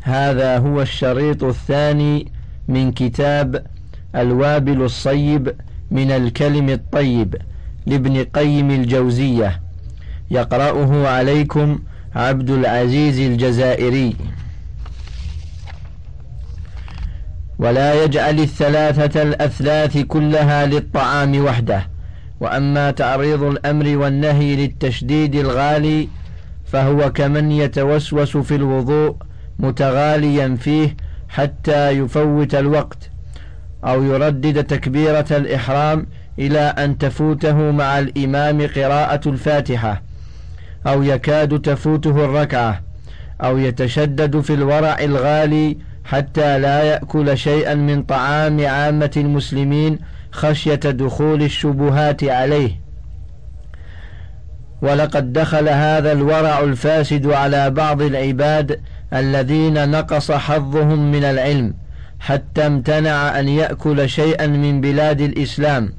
هذا 0.00 0.58
هو 0.58 0.82
الشريط 0.82 1.44
الثاني 1.44 2.32
من 2.68 2.92
كتاب 2.92 3.66
الوابل 4.16 4.82
الصيب 4.82 5.54
من 5.90 6.10
الكلم 6.10 6.68
الطيب 6.68 7.36
لابن 7.86 8.24
قيم 8.24 8.70
الجوزية 8.70 9.60
يقرأه 10.30 11.08
عليكم 11.08 11.78
عبد 12.14 12.50
العزيز 12.50 13.18
الجزائري. 13.20 14.16
ولا 17.58 18.04
يجعل 18.04 18.40
الثلاثة 18.40 19.22
الأثلاث 19.22 19.98
كلها 19.98 20.66
للطعام 20.66 21.44
وحده 21.44 21.86
وأما 22.40 22.90
تعريض 22.90 23.42
الأمر 23.42 23.96
والنهي 23.96 24.56
للتشديد 24.56 25.34
الغالي 25.34 26.08
فهو 26.64 27.12
كمن 27.12 27.52
يتوسوس 27.52 28.36
في 28.36 28.54
الوضوء 28.54 29.16
متغاليا 29.60 30.56
فيه 30.60 30.96
حتى 31.28 31.90
يفوت 31.90 32.54
الوقت 32.54 33.10
أو 33.84 34.02
يردد 34.02 34.64
تكبيرة 34.64 35.26
الإحرام 35.30 36.06
إلى 36.38 36.60
أن 36.60 36.98
تفوته 36.98 37.70
مع 37.70 37.98
الإمام 37.98 38.66
قراءة 38.66 39.28
الفاتحة 39.28 40.02
أو 40.86 41.02
يكاد 41.02 41.60
تفوته 41.60 42.24
الركعة 42.24 42.82
أو 43.40 43.58
يتشدد 43.58 44.40
في 44.40 44.54
الورع 44.54 44.96
الغالي 45.00 45.76
حتى 46.04 46.58
لا 46.58 46.82
يأكل 46.82 47.38
شيئا 47.38 47.74
من 47.74 48.02
طعام 48.02 48.66
عامة 48.66 49.10
المسلمين 49.16 49.98
خشية 50.32 50.74
دخول 50.74 51.42
الشبهات 51.42 52.24
عليه. 52.24 52.80
ولقد 54.82 55.32
دخل 55.32 55.68
هذا 55.68 56.12
الورع 56.12 56.60
الفاسد 56.60 57.26
على 57.26 57.70
بعض 57.70 58.02
العباد 58.02 58.80
الذين 59.12 59.90
نقص 59.90 60.32
حظهم 60.32 61.12
من 61.12 61.24
العلم 61.24 61.74
حتى 62.20 62.66
امتنع 62.66 63.40
أن 63.40 63.48
يأكل 63.48 64.08
شيئا 64.08 64.46
من 64.46 64.80
بلاد 64.80 65.20
الإسلام 65.20 65.92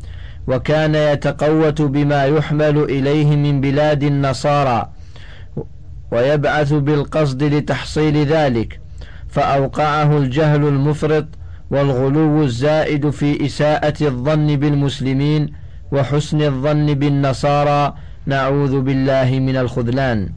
وكان 0.47 0.95
يتقوت 0.95 1.81
بما 1.81 2.25
يحمل 2.25 2.77
إليه 2.77 3.35
من 3.35 3.61
بلاد 3.61 4.03
النصارى 4.03 4.89
ويبعث 6.11 6.73
بالقصد 6.73 7.43
لتحصيل 7.43 8.25
ذلك 8.25 8.79
فأوقعه 9.29 10.17
الجهل 10.17 10.67
المفرط 10.67 11.25
والغلو 11.71 12.43
الزائد 12.43 13.09
في 13.09 13.45
إساءة 13.45 14.07
الظن 14.07 14.55
بالمسلمين 14.55 15.53
وحسن 15.91 16.41
الظن 16.41 16.93
بالنصارى 16.93 17.93
نعوذ 18.25 18.81
بالله 18.81 19.39
من 19.39 19.57
الخذلان. 19.57 20.29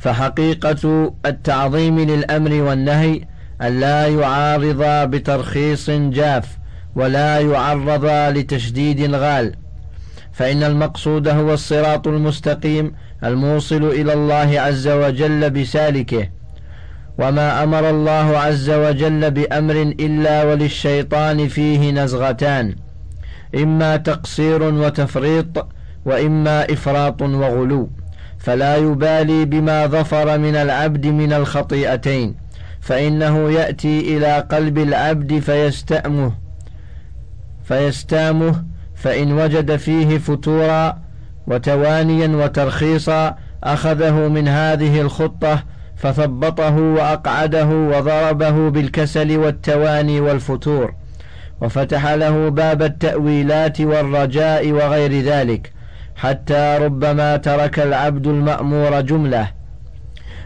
فحقيقة 0.00 1.14
التعظيم 1.26 2.00
للأمر 2.00 2.52
والنهي 2.52 3.20
أن 3.62 3.80
لا 3.80 4.06
يعارض 4.06 5.10
بترخيص 5.10 5.90
جاف 5.90 6.58
ولا 6.96 7.40
يعرض 7.40 8.04
لتشديد 8.06 9.14
غال 9.14 9.54
فإن 10.32 10.62
المقصود 10.62 11.28
هو 11.28 11.54
الصراط 11.54 12.08
المستقيم 12.08 12.92
الموصل 13.24 13.84
إلى 13.84 14.12
الله 14.12 14.60
عز 14.60 14.88
وجل 14.88 15.50
بسالكه 15.50 16.28
وما 17.18 17.62
أمر 17.64 17.90
الله 17.90 18.38
عز 18.38 18.70
وجل 18.70 19.30
بأمر 19.30 19.82
إلا 19.82 20.44
وللشيطان 20.44 21.48
فيه 21.48 21.90
نزغتان 21.90 22.74
إما 23.54 23.96
تقصير 23.96 24.62
وتفريط 24.62 25.66
وإما 26.04 26.72
إفراط 26.72 27.22
وغلو. 27.22 27.90
فلا 28.40 28.76
يبالي 28.76 29.44
بما 29.44 29.86
ظفر 29.86 30.38
من 30.38 30.56
العبد 30.56 31.06
من 31.06 31.32
الخطيئتين 31.32 32.34
فإنه 32.80 33.50
يأتي 33.50 34.16
إلى 34.16 34.38
قلب 34.50 34.78
العبد 34.78 35.38
فيستأمه 35.38 36.32
فيستامه 37.64 38.64
فإن 38.94 39.32
وجد 39.32 39.76
فيه 39.76 40.18
فتورا 40.18 40.98
وتوانيا 41.46 42.28
وترخيصا 42.44 43.36
أخذه 43.64 44.28
من 44.28 44.48
هذه 44.48 45.00
الخطة 45.00 45.64
فثبطه 45.96 46.76
وأقعده 46.76 47.66
وضربه 47.66 48.70
بالكسل 48.70 49.36
والتواني 49.38 50.20
والفتور 50.20 50.94
وفتح 51.60 52.06
له 52.06 52.48
باب 52.48 52.82
التأويلات 52.82 53.80
والرجاء 53.80 54.72
وغير 54.72 55.20
ذلك. 55.20 55.72
حتى 56.20 56.78
ربما 56.80 57.36
ترك 57.36 57.78
العبد 57.78 58.26
المأمور 58.26 59.00
جملة. 59.00 59.48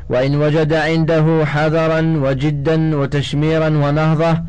وإن 0.08 0.36
وجد 0.36 0.72
عنده 0.72 1.44
حذرا 1.44 2.00
وجدا 2.00 2.96
وتشميرا 2.96 3.68
ونهضة 3.68 4.42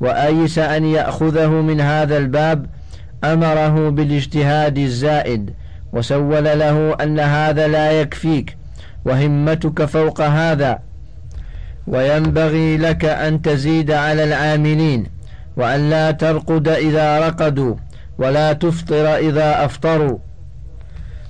وأيس 0.00 0.58
أن 0.58 0.84
يأخذه 0.84 1.48
من 1.48 1.80
هذا 1.80 2.16
الباب 2.16 2.66
أمره 3.24 3.90
بالاجتهاد 3.90 4.78
الزائد 4.78 5.50
وسول 5.92 6.44
له 6.44 6.96
أن 7.00 7.20
هذا 7.20 7.68
لا 7.68 8.00
يكفيك 8.00 8.56
وهمتك 9.04 9.84
فوق 9.84 10.20
هذا. 10.20 10.78
وينبغي 11.86 12.76
لك 12.76 13.04
أن 13.04 13.42
تزيد 13.42 13.90
على 13.90 14.24
العاملين 14.24 15.06
وأن 15.56 15.90
لا 15.90 16.10
ترقد 16.10 16.68
إذا 16.68 17.26
رقدوا 17.26 17.74
ولا 18.18 18.52
تفطر 18.52 19.16
إذا 19.16 19.64
أفطروا. 19.64 20.18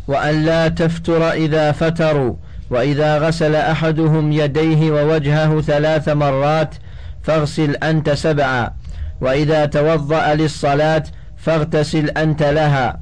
وأن 0.08 0.44
لا 0.44 0.68
تفتر 0.68 1.30
إذا 1.32 1.72
فتروا 1.72 2.34
وإذا 2.70 3.18
غسل 3.18 3.54
أحدهم 3.54 4.32
يديه 4.32 4.90
ووجهه 4.90 5.60
ثلاث 5.60 6.08
مرات 6.08 6.74
فاغسل 7.22 7.74
أنت 7.74 8.10
سبعا 8.10 8.70
وإذا 9.20 9.66
توضأ 9.66 10.34
للصلاة 10.34 11.02
فاغتسل 11.36 12.10
أنت 12.10 12.42
لها 12.42 13.00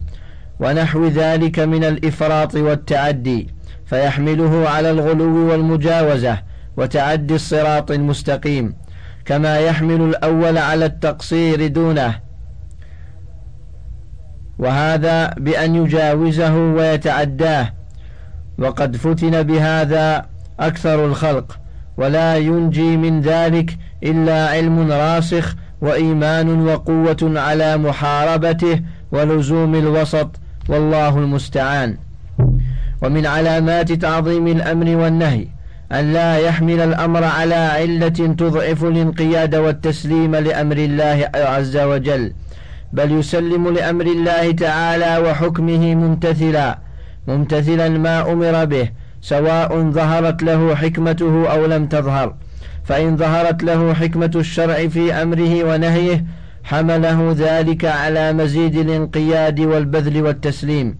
ونحو 0.60 1.06
ذلك 1.06 1.58
من 1.58 1.84
الإفراط 1.84 2.54
والتعدي 2.54 3.50
فيحمله 3.86 4.68
على 4.68 4.90
الغلو 4.90 5.50
والمجاوزة 5.50 6.38
وتعدي 6.76 7.34
الصراط 7.34 7.90
المستقيم 7.90 8.74
كما 9.24 9.58
يحمل 9.58 10.00
الأول 10.00 10.58
على 10.58 10.84
التقصير 10.84 11.66
دونه 11.66 12.25
وهذا 14.58 15.34
بأن 15.36 15.74
يجاوزه 15.74 16.54
ويتعداه. 16.54 17.72
وقد 18.58 18.96
فتن 18.96 19.42
بهذا 19.42 20.26
أكثر 20.60 21.06
الخلق 21.06 21.58
ولا 21.96 22.36
ينجي 22.36 22.96
من 22.96 23.20
ذلك 23.20 23.78
إلا 24.02 24.48
علم 24.48 24.92
راسخ 24.92 25.56
وإيمان 25.80 26.66
وقوة 26.66 27.16
على 27.22 27.76
محاربته 27.76 28.80
ولزوم 29.12 29.74
الوسط 29.74 30.30
والله 30.68 31.18
المستعان. 31.18 31.96
ومن 33.02 33.26
علامات 33.26 33.92
تعظيم 33.92 34.46
الأمر 34.46 34.96
والنهي 34.96 35.46
أن 35.92 36.12
لا 36.12 36.38
يحمل 36.38 36.80
الأمر 36.80 37.24
على 37.24 37.54
علة 37.54 38.08
تضعف 38.08 38.84
الانقياد 38.84 39.54
والتسليم 39.54 40.36
لأمر 40.36 40.76
الله 40.76 41.30
عز 41.34 41.76
وجل. 41.76 42.32
بل 42.92 43.12
يسلم 43.12 43.68
لأمر 43.68 44.06
الله 44.06 44.52
تعالى 44.52 45.18
وحكمه 45.18 45.94
ممتثلا 45.94 46.78
ممتثلا 47.28 47.88
ما 47.88 48.32
أمر 48.32 48.64
به 48.64 48.90
سواء 49.20 49.90
ظهرت 49.90 50.42
له 50.42 50.74
حكمته 50.74 51.48
أو 51.48 51.66
لم 51.66 51.86
تظهر. 51.86 52.34
فإن 52.84 53.16
ظهرت 53.16 53.62
له 53.62 53.94
حكمة 53.94 54.30
الشرع 54.36 54.86
في 54.88 55.12
أمره 55.12 55.64
ونهيه 55.64 56.24
حمله 56.64 57.34
ذلك 57.38 57.84
على 57.84 58.32
مزيد 58.32 58.76
الانقياد 58.76 59.60
والبذل 59.60 60.22
والتسليم. 60.22 60.98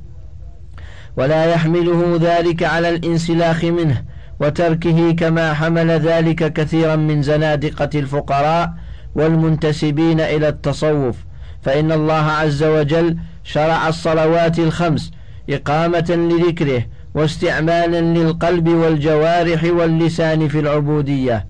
ولا 1.17 1.45
يحمله 1.45 2.19
ذلك 2.21 2.63
على 2.63 2.89
الانسلاخ 2.89 3.65
منه 3.65 4.03
وتركه 4.41 5.13
كما 5.13 5.55
حمل 5.55 5.91
ذلك 5.91 6.53
كثيرا 6.53 6.97
من 6.97 7.23
زنادقة 7.23 7.91
الفقراء 7.95 8.72
والمنتسبين 9.15 10.21
إلى 10.21 10.49
التصوف. 10.49 11.26
فإن 11.66 11.92
الله 11.92 12.15
عز 12.15 12.65
وجل 12.65 13.16
شرع 13.45 13.89
الصلوات 13.89 14.59
الخمس 14.59 15.10
إقامة 15.51 16.30
لذكره 16.30 16.83
واستعمالا 17.15 18.01
للقلب 18.01 18.68
والجوارح 18.68 19.65
واللسان 19.65 20.48
في 20.48 20.60
العبودية 20.60 21.47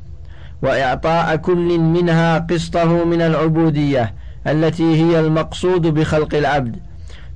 وإعطاء 0.62 1.36
كل 1.36 1.78
منها 1.78 2.38
قسطه 2.38 3.04
من 3.04 3.22
العبودية 3.22 4.14
التي 4.46 5.04
هي 5.04 5.20
المقصود 5.20 5.86
بخلق 5.86 6.34
العبد 6.34 6.76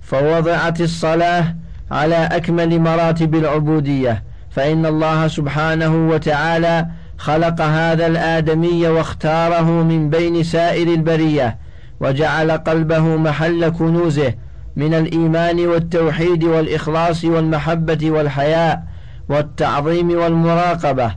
فوضعت 0.03 0.81
الصلاة 0.81 1.55
على 1.91 2.17
أكمل 2.33 2.81
مراتب 2.81 3.35
العبودية 3.35 4.23
فإن 4.51 4.87
الله 4.87 5.29
سبحانه 5.29 6.09
وتعالى 6.09 6.87
خلق 7.19 7.61
هذا 7.61 8.07
الآدمي 8.07 8.89
واختاره 8.89 9.83
من 9.83 10.11
بين 10.11 10.43
سائر 10.43 10.89
البرية 10.89 11.57
وجعل 12.01 12.51
قلبه 12.51 13.17
محل 13.17 13.69
كنوزه 13.69 14.35
من 14.77 14.95
الإيمان 14.95 15.67
والتوحيد 15.67 16.45
والإخلاص 16.45 17.25
والمحبة 17.25 18.11
والحياء 18.11 18.83
والتعظيم 19.29 20.11
والمراقبة. 20.11 21.15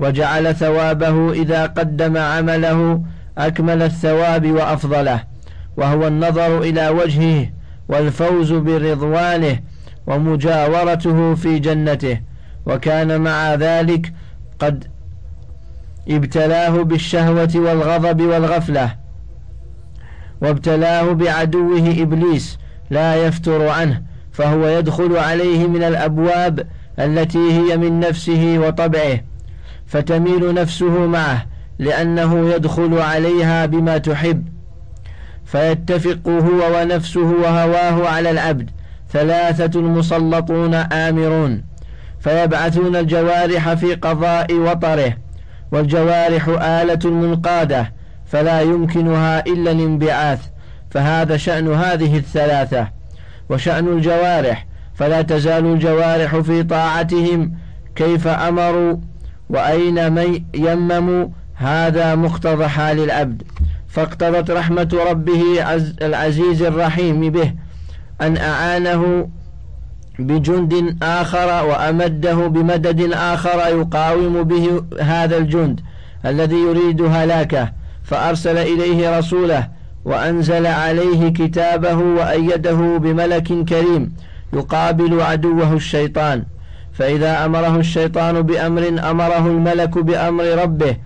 وجعل 0.00 0.54
ثوابه 0.54 1.32
إذا 1.32 1.66
قدم 1.66 2.16
عمله 2.16 3.02
أكمل 3.38 3.82
الثواب 3.82 4.52
وأفضله. 4.52 5.22
وهو 5.76 6.06
النظر 6.06 6.62
إلى 6.62 6.88
وجهه 6.88 7.50
والفوز 7.88 8.52
برضوانه 8.52 9.60
ومجاورته 10.06 11.34
في 11.34 11.58
جنته. 11.58 12.20
وكان 12.66 13.20
مع 13.20 13.54
ذلك 13.54 14.12
قد 14.58 14.84
ابتلاه 16.08 16.82
بالشهوة 16.82 17.50
والغضب 17.54 18.22
والغفلة. 18.22 19.07
وابتلاه 20.42 21.12
بعدوه 21.12 21.94
إبليس 21.98 22.58
لا 22.90 23.26
يفتر 23.26 23.68
عنه 23.68 24.02
فهو 24.32 24.66
يدخل 24.66 25.16
عليه 25.16 25.66
من 25.66 25.82
الأبواب 25.82 26.66
التي 26.98 27.52
هي 27.52 27.76
من 27.76 28.00
نفسه 28.00 28.56
وطبعه 28.58 29.20
فتميل 29.86 30.54
نفسه 30.54 31.06
معه 31.06 31.46
لأنه 31.78 32.50
يدخل 32.54 32.98
عليها 32.98 33.66
بما 33.66 33.98
تحب 33.98 34.48
فيتفق 35.44 36.28
هو 36.28 36.80
ونفسه 36.80 37.20
وهواه 37.42 38.08
على 38.08 38.30
العبد 38.30 38.70
ثلاثة 39.12 39.80
مسلطون 39.80 40.74
آمرون 40.74 41.62
فيبعثون 42.20 42.96
الجوارح 42.96 43.74
في 43.74 43.94
قضاء 43.94 44.54
وطره 44.54 45.16
والجوارح 45.72 46.48
آلة 46.48 47.10
منقادة 47.10 47.92
فلا 48.28 48.60
يمكنها 48.60 49.46
إلا 49.46 49.70
الانبعاث 49.70 50.40
فهذا 50.90 51.36
شأن 51.36 51.72
هذه 51.72 52.16
الثلاثة. 52.16 52.88
وشأن 53.48 53.88
الجوارح 53.88 54.66
فلا 54.94 55.22
تزال 55.22 55.66
الجوارح 55.66 56.36
في 56.36 56.62
طاعتهم 56.62 57.52
كيف 57.96 58.26
أمروا 58.26 58.96
وأين 59.50 59.98
يمموا 60.54 61.26
هذا 61.54 62.14
مقتضى 62.14 62.68
حال 62.68 63.00
العبد. 63.00 63.42
فاقتضت 63.88 64.50
رحمة 64.50 64.98
ربه 65.10 65.42
العزيز 66.02 66.62
الرحيم 66.62 67.30
به 67.30 67.52
أن 68.20 68.36
أعانه 68.36 69.28
بجند 70.18 70.96
آخر 71.02 71.66
وأمده 71.66 72.34
بمدد 72.34 73.12
آخر 73.12 73.58
يقاوم 73.68 74.42
به 74.42 74.82
هذا 75.02 75.36
الجند 75.36 75.80
الذي 76.26 76.56
يريد 76.56 77.02
هلاكه. 77.02 77.72
فأرسل 78.10 78.58
إليه 78.58 79.18
رسوله 79.18 79.68
وأنزل 80.04 80.66
عليه 80.66 81.28
كتابه 81.28 81.94
وأيده 81.94 82.98
بملك 82.98 83.64
كريم 83.64 84.12
يقابل 84.52 85.20
عدوه 85.20 85.72
الشيطان. 85.72 86.44
فإذا 86.92 87.44
أمره 87.44 87.76
الشيطان 87.76 88.42
بأمر 88.42 88.88
أمره 89.10 89.46
الملك 89.46 89.98
بأمر 89.98 90.44
ربه 90.44 90.96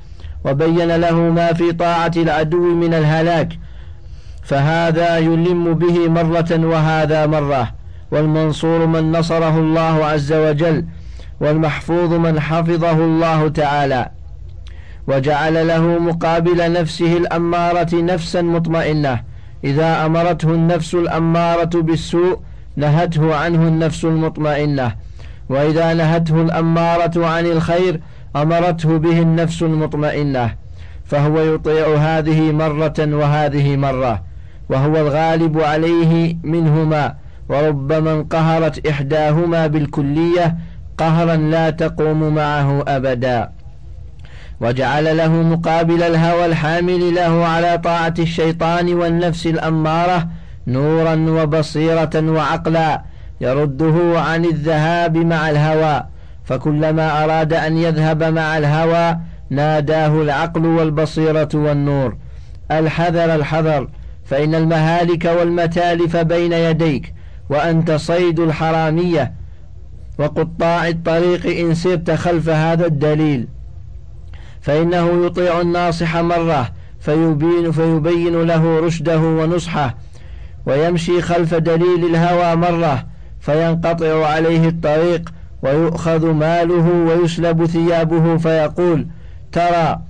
وبين 0.45 0.97
له 0.97 1.15
ما 1.21 1.53
في 1.53 1.73
طاعة 1.73 2.13
العدو 2.17 2.75
من 2.75 2.95
الهلاك 2.95 3.59
فهذا 4.43 5.19
يلم 5.19 5.75
به 5.75 6.09
مرة 6.09 6.67
وهذا 6.67 7.27
مرة. 7.27 7.71
والمنصور 8.11 8.87
من 8.87 9.13
نصره 9.13 9.59
الله 9.59 10.05
عز 10.05 10.33
وجل 10.33 10.85
والمحفوظ 11.41 12.13
من 12.13 12.41
حفظه 12.41 12.93
الله 12.93 13.49
تعالى. 13.49 14.11
وجعل 15.07 15.67
له 15.67 15.99
مقابل 15.99 16.73
نفسه 16.73 17.17
الأمارة 17.17 17.95
نفسا 17.95 18.43
مطمئنة. 18.43 19.21
إذا 19.65 20.07
أمرته 20.07 20.51
النفس 20.51 20.95
الأمارة 20.95 21.71
بالسوء 21.75 22.41
نهته 22.77 23.35
عنه 23.35 23.69
النفس 23.69 24.05
المطمئنة. 24.05 24.95
وإذا 25.49 25.95
نهته 25.95 26.43
الأمارة 26.43 27.27
عن 27.27 27.47
الخير 27.47 28.01
أمرته 28.37 28.99
به 28.99 29.23
النفس 29.23 29.63
المطمئنة. 29.63 30.55
فهو 31.05 31.41
يطيع 31.41 31.97
هذه 31.97 32.53
مرة 32.53 32.95
وهذه 32.99 33.77
مرة. 33.77 34.23
وهو 34.69 34.97
الغالب 34.97 35.61
عليه 35.61 36.37
منهما. 36.43 37.15
وربما 37.49 38.13
انقهرت 38.13 38.87
إحداهما 38.87 39.67
بالكلية 39.67 40.57
قهرا 40.99 41.37
لا 41.37 41.71
تقوم 41.71 42.35
معه 42.35 42.85
أبدا. 42.89 43.62
وجعل 44.63 45.17
له 45.17 45.29
مقابل 45.29 46.03
الهوى 46.03 46.47
الحامل 46.47 47.15
له 47.15 47.47
على 47.47 47.79
طاعة 47.79 48.15
الشيطان 48.19 48.95
والنفس 48.95 49.47
الأمارة 49.47 50.29
نورا 50.67 51.15
وبصيرة 51.15 52.11
وعقلا 52.15 53.03
يرده 53.41 54.21
عن 54.21 54.45
الذهاب 54.45 55.17
مع 55.17 55.51
الهوى 55.51 56.05
فكلما 56.45 57.25
أراد 57.25 57.53
أن 57.53 57.77
يذهب 57.79 58.23
مع 58.23 58.59
الهوى 58.59 59.19
ناداه 59.51 60.23
العقل 60.23 60.67
والبصيرة 60.67 61.49
والنور. 61.55 62.17
الحذر 62.71 63.35
الحذر 63.35 63.89
فإن 64.25 64.55
المهالك 64.55 65.25
والمتالف 65.25 66.17
بين 66.17 66.53
يديك 66.53 67.15
وأنت 67.51 67.91
صيد 67.91 68.41
الحرامية 68.41 69.33
وقطاع 70.19 70.89
الطريق 70.89 71.47
إن 71.47 71.75
سرت 71.75 72.11
خلف 72.11 72.49
هذا 72.49 72.87
الدليل. 72.87 73.49
فإنه 74.63 75.27
يطيع 75.27 75.61
الناصح 75.61 76.17
مرة 76.17 76.73
فيبين, 77.01 77.73
فيبين 77.73 78.43
له 78.43 78.81
رشده 78.81 79.21
ونصحه 79.21 79.95
ويمشي 80.67 81.23
خلف 81.23 81.55
دليل 81.55 82.05
الهوى 82.05 82.57
مرة 82.57 83.07
فينقطع 83.41 84.27
عليه 84.27 84.69
الطريق 84.69 85.33
ويؤخذ 85.63 86.27
ماله 86.33 86.91
ويسلب 86.91 87.67
ثيابه 87.67 88.37
فيقول 88.37 89.07
ترى 89.53 90.01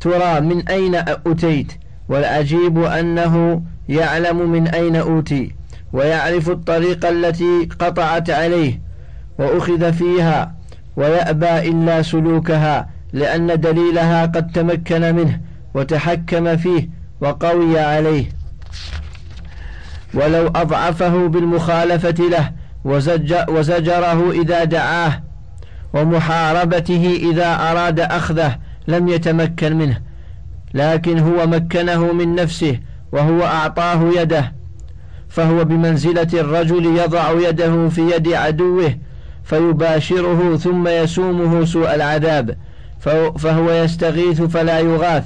ترى 0.00 0.40
من 0.40 0.68
أين 0.68 0.94
أتيت 0.94 1.72
والعجيب 2.08 2.78
أنه 2.78 3.62
يعلم 3.88 4.50
من 4.50 4.68
أين 4.68 4.96
أوتي 4.96 5.54
ويعرف 5.92 6.50
الطريق 6.50 7.06
التي 7.06 7.68
قطعت 7.78 8.30
عليه 8.30 8.80
وأخذ 9.38 9.92
فيها 9.92 10.54
ويأبى 10.96 11.68
إلا 11.70 12.02
سلوكها 12.02 12.88
لأن 13.14 13.60
دليلها 13.60 14.26
قد 14.26 14.52
تمكن 14.52 15.14
منه 15.14 15.40
وتحكم 15.74 16.56
فيه 16.56 16.88
وقوي 17.20 17.78
عليه. 17.78 18.28
ولو 20.14 20.46
أضعفه 20.46 21.26
بالمخالفة 21.28 22.28
له 22.28 22.52
وزجره 23.48 24.30
إذا 24.30 24.64
دعاه 24.64 25.22
ومحاربته 25.94 27.18
إذا 27.30 27.54
أراد 27.70 28.00
أخذه 28.00 28.58
لم 28.88 29.08
يتمكن 29.08 29.76
منه 29.76 30.00
لكن 30.74 31.18
هو 31.18 31.46
مكنه 31.46 32.12
من 32.12 32.34
نفسه 32.34 32.78
وهو 33.12 33.42
أعطاه 33.42 34.10
يده 34.20 34.52
فهو 35.28 35.64
بمنزلة 35.64 36.28
الرجل 36.34 36.86
يضع 36.98 37.48
يده 37.48 37.88
في 37.88 38.10
يد 38.10 38.32
عدوه 38.32 38.96
فيباشره 39.44 40.56
ثم 40.56 40.88
يسومه 40.88 41.64
سوء 41.64 41.94
العذاب. 41.94 42.56
فهو 43.38 43.70
يستغيث 43.70 44.42
فلا 44.42 44.78
يغاث. 44.78 45.24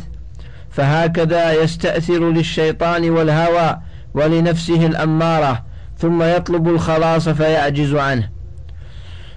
فهكذا 0.71 1.63
يستأثر 1.63 2.31
للشيطان 2.31 3.11
والهوى 3.11 3.79
ولنفسه 4.15 4.87
الأمارة 4.87 5.65
ثم 5.99 6.23
يطلب 6.23 6.69
الخلاص 6.69 7.29
فيعجز 7.29 7.95
عنه. 7.95 8.29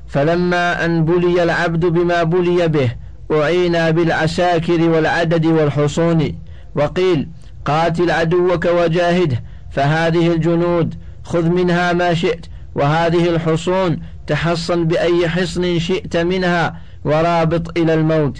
فلما 0.07 0.85
أن 0.85 1.05
بلي 1.05 1.43
العبد 1.43 1.85
بما 1.85 2.23
بلي 2.23 2.67
به 2.67 2.91
أعينا 3.31 3.89
بالعساكر 3.89 4.89
والعدد 4.89 5.45
والحصون 5.45 6.35
وقيل 6.75 7.27
قاتل 7.65 8.11
عدوك 8.11 8.65
وجاهده 8.65 9.43
فهذه 9.71 10.33
الجنود 10.33 10.95
خذ 11.23 11.49
منها 11.49 11.93
ما 11.93 12.13
شئت 12.13 12.45
وهذه 12.75 13.29
الحصون 13.29 13.99
تحصن 14.27 14.87
بأي 14.87 15.29
حصن 15.29 15.79
شئت 15.79 16.17
منها 16.17 16.75
ورابط 17.05 17.77
إلى 17.77 17.93
الموت. 17.93 18.37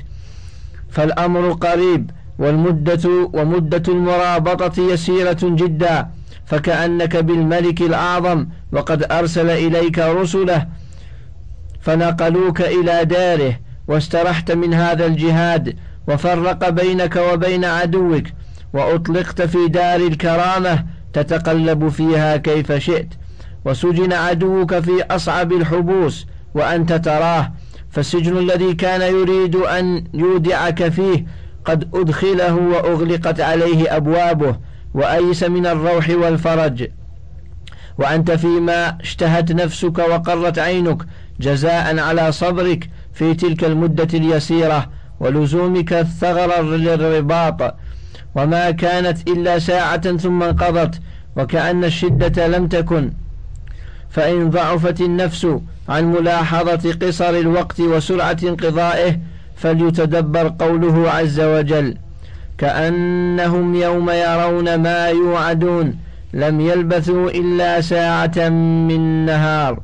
فالأمر 0.90 1.52
قريب 1.52 2.12
والمدة 2.40 3.10
ومدة 3.34 3.84
المرابطة 3.88 4.92
يسيرة 4.94 5.40
جدا. 5.44 6.08
فكأنك 6.46 7.18
بالملك 7.18 7.82
الأعظم 7.82 8.48
وقد 8.72 9.12
أرسل 9.12 9.50
إليك 9.50 10.00
رسله 10.00 10.68
فنقلوك 11.82 12.62
إلى 12.62 13.06
داره 13.06 13.60
واسترحت 13.88 14.52
من 14.52 14.74
هذا 14.74 15.06
الجهاد 15.06 15.76
وفرق 16.08 16.70
بينك 16.70 17.16
وبين 17.16 17.66
عدوك 17.66 18.24
وأطلقت 18.74 19.42
في 19.42 19.68
دار 19.68 20.00
الكرامة 20.00 20.86
تتقلب 21.14 21.90
فيها 21.90 22.38
كيف 22.38 22.72
شئت. 22.72 23.08
وسجن 23.66 24.14
عدوك 24.14 24.80
في 24.80 25.04
أصعب 25.12 25.52
الحبوس 25.54 26.28
وأنت 26.54 26.94
تراه 26.94 27.52
فالسجن 27.92 28.38
الذي 28.38 28.74
كان 28.74 29.02
يريد 29.02 29.56
أن 29.56 30.04
يودعك 30.14 30.90
فيه 30.90 31.26
قد 31.66 31.96
أدخله 31.96 32.56
وأغلقت 32.56 33.40
عليه 33.40 33.96
أبوابه 33.96 34.56
وأيس 34.94 35.44
من 35.44 35.66
الروح 35.66 36.10
والفرج. 36.10 36.88
وأنت 37.98 38.32
فيما 38.32 38.98
اشتهت 39.02 39.52
نفسك 39.52 40.00
وقرت 40.00 40.60
عينك 40.60 41.06
جزاء 41.40 42.00
على 42.00 42.32
صبرك 42.32 42.90
في 43.14 43.34
تلك 43.34 43.64
المدة 43.64 44.08
اليسيرة 44.14 44.90
ولزومك 45.20 45.94
الثغر 45.94 46.62
للرباط. 46.62 47.76
وما 48.36 48.72
كانت 48.72 49.30
إلا 49.30 49.60
ساعة 49.60 50.18
ثم 50.18 50.44
انقضت 50.44 51.02
وكأن 51.38 51.84
الشدة 51.84 52.48
لم 52.48 52.68
تكن. 52.68 53.12
فإن 54.12 54.50
ضعفت 54.50 55.02
النفس 55.02 55.48
عن 55.90 56.12
ملاحظة 56.12 56.94
قصر 57.02 57.30
الوقت 57.30 57.80
وسرعة 57.80 58.38
انقضائه 58.44 59.20
فليتدبر 59.56 60.54
قوله 60.60 61.12
عز 61.12 61.40
وجل 61.40 61.98
كأنهم 62.58 63.76
يوم 63.76 64.10
يرون 64.10 64.76
ما 64.76 65.08
يوعدون 65.08 65.96
لم 66.34 66.62
يلبثوا 66.62 67.30
إلا 67.30 67.82
ساعة 67.82 68.50
من 68.90 69.26
نهار. 69.26 69.80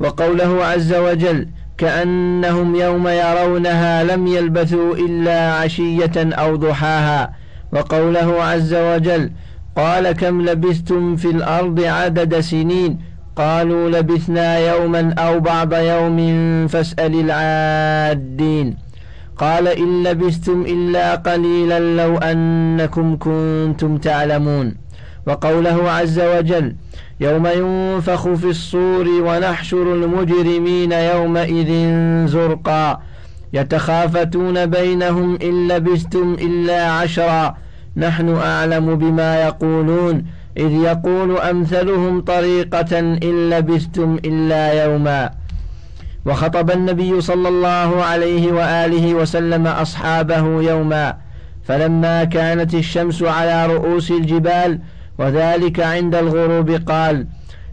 وقوله 0.00 0.64
عز 0.64 0.94
وجل 0.94 1.48
كأنهم 1.78 2.74
يوم 2.74 3.08
يرونها 3.08 4.04
لم 4.04 4.26
يلبثوا 4.26 4.94
إلا 4.94 5.52
عشية 5.52 6.12
أو 6.16 6.56
ضحاها. 6.56 7.32
وقوله 7.72 8.42
عز 8.42 8.74
وجل 8.74 9.30
قال 9.78 10.12
كم 10.12 10.42
لبثتم 10.42 11.16
في 11.16 11.30
الأرض 11.30 11.80
عدد 11.80 12.40
سنين؟ 12.40 12.98
قالوا 13.36 13.90
لبثنا 13.90 14.58
يوما 14.58 15.14
أو 15.18 15.40
بعض 15.40 15.74
يوم 15.74 16.18
فاسأل 16.66 17.14
العادين. 17.20 18.76
قال 19.36 19.68
إن 19.68 20.02
لبثتم 20.02 20.62
إلا 20.62 21.14
قليلا 21.14 21.78
لو 21.78 22.18
أنكم 22.18 23.16
كنتم 23.16 23.98
تعلمون. 23.98 24.74
وقوله 25.26 25.90
عز 25.90 26.20
وجل 26.20 26.74
يوم 27.20 27.46
ينفخ 27.46 28.28
في 28.28 28.44
الصور 28.44 29.08
ونحشر 29.08 29.94
المجرمين 29.94 30.92
يومئذ 30.92 31.70
زرقا. 32.26 33.00
يتخافتون 33.52 34.66
بينهم 34.66 35.38
إن 35.42 35.68
لبثتم 35.68 36.36
إلا 36.40 36.90
عشرا. 36.90 37.67
نحن 37.98 38.36
أعلم 38.36 38.94
بما 38.94 39.42
يقولون 39.42 40.24
إذ 40.56 40.72
يقول 40.72 41.38
أمثلهم 41.38 42.20
طريقة 42.20 42.98
إن 42.98 43.50
لبثتم 43.50 44.18
إلا 44.24 44.84
يوما. 44.84 45.30
وخطب 46.26 46.70
النبي 46.70 47.20
صلى 47.20 47.48
الله 47.48 48.04
عليه 48.04 48.52
وآله 48.52 49.14
وسلم 49.14 49.66
أصحابه 49.66 50.62
يوما. 50.62 51.16
فلما 51.64 52.24
كانت 52.24 52.74
الشمس 52.74 53.22
على 53.22 53.66
رؤوس 53.66 54.10
الجبال 54.10 54.80
وذلك 55.18 55.80
عند 55.80 56.14
الغروب 56.14 56.70
قال 56.70 57.26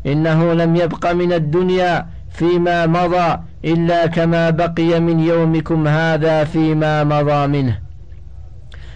إنه 0.05 0.53
لم 0.53 0.75
يبق 0.75 1.11
من 1.11 1.33
الدنيا 1.33 2.05
فيما 2.29 2.85
مضى 2.85 3.39
إلا 3.65 4.05
كما 4.05 4.49
بقي 4.49 4.99
من 4.99 5.19
يومكم 5.19 5.87
هذا 5.87 6.43
فيما 6.43 7.03
مضى 7.03 7.47
منه. 7.47 7.84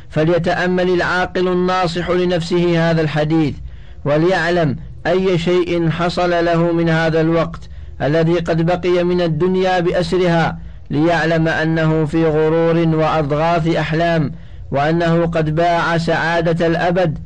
فليتأمل 0.09 0.89
العاقل 0.89 1.47
الناصح 1.47 2.09
لنفسه 2.09 2.89
هذا 2.89 3.01
الحديث 3.01 3.55
وليعلم 4.05 4.75
أي 5.07 5.37
شيء 5.37 5.89
حصل 5.89 6.45
له 6.45 6.71
من 6.71 6.89
هذا 6.89 7.21
الوقت 7.21 7.69
الذي 8.01 8.39
قد 8.39 8.65
بقي 8.65 9.03
من 9.03 9.21
الدنيا 9.21 9.79
بأسرها 9.79 10.59
ليعلم 10.89 11.47
أنه 11.47 12.05
في 12.05 12.25
غرور 12.25 12.95
وأضغاث 12.95 13.67
أحلام 13.67 14.31
وأنه 14.71 15.25
قد 15.25 15.55
باع 15.55 15.97
سعادة 15.97 16.67
الأبد 16.67 17.17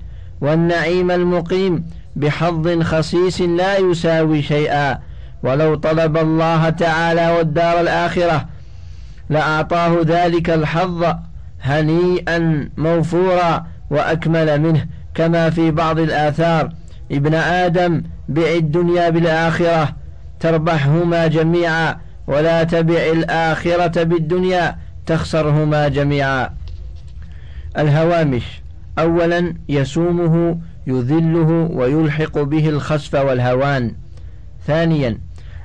والنعيم 0.41 1.11
المقيم 1.11 1.85
بحظ 2.15 2.81
خسيس 2.81 3.41
لا 3.41 3.77
يساوي 3.77 4.41
شيئا. 4.41 4.99
ولو 5.43 5.75
طلب 5.75 6.17
الله 6.17 6.69
تعالى 6.69 7.29
والدار 7.37 7.81
الآخرة 7.81 8.45
لأعطاه 9.29 10.01
ذلك 10.05 10.49
الحظ 10.49 11.05
هنيئا 11.63 12.69
موفورا 12.77 13.67
وأكمل 13.89 14.61
منه 14.61 14.85
كما 15.15 15.49
في 15.49 15.71
بعض 15.71 15.99
الآثار. 15.99 16.73
ابن 17.11 17.33
آدم 17.33 18.03
بع 18.29 18.47
الدنيا 18.55 19.09
بالآخرة 19.09 19.95
تربحهما 20.39 21.27
جميعا 21.27 21.97
ولا 22.27 22.63
تبع 22.63 23.01
الآخرة 23.13 24.03
بالدنيا 24.03 24.75
تخسرهما 25.05 25.87
جميعا. 25.87 26.49
الهوامش 27.77 28.61
أولا 28.99 29.53
يسومه 29.69 30.57
يذله 30.87 31.69
ويلحق 31.73 32.39
به 32.39 32.69
الخسف 32.69 33.13
والهوان. 33.15 33.95
ثانيا 34.67 35.17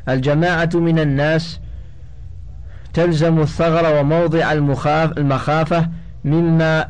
الجماعة 0.09 0.71
من 0.75 0.99
الناس 0.99 1.61
تلزم 2.95 3.40
الثغر 3.40 4.00
وموضع 4.00 4.52
المخاف 4.52 5.18
المخافة 5.18 5.88
مما 6.25 6.88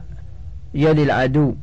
يلي 0.74 1.02
العدو. 1.02 1.54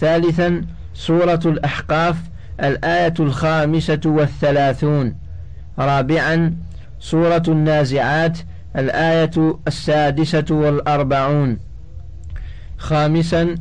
ثالثا 0.00 0.64
سورة 0.94 1.40
الأحقاف 1.44 2.16
الآية 2.60 3.14
الخامسة 3.20 4.00
والثلاثون. 4.04 5.14
رابعا 5.78 6.54
سورة 7.00 7.42
النازعات 7.48 8.38
الآية 8.76 9.58
السادسة 9.66 10.44
والأربعون. 10.50 11.58
خامسا 12.78 13.54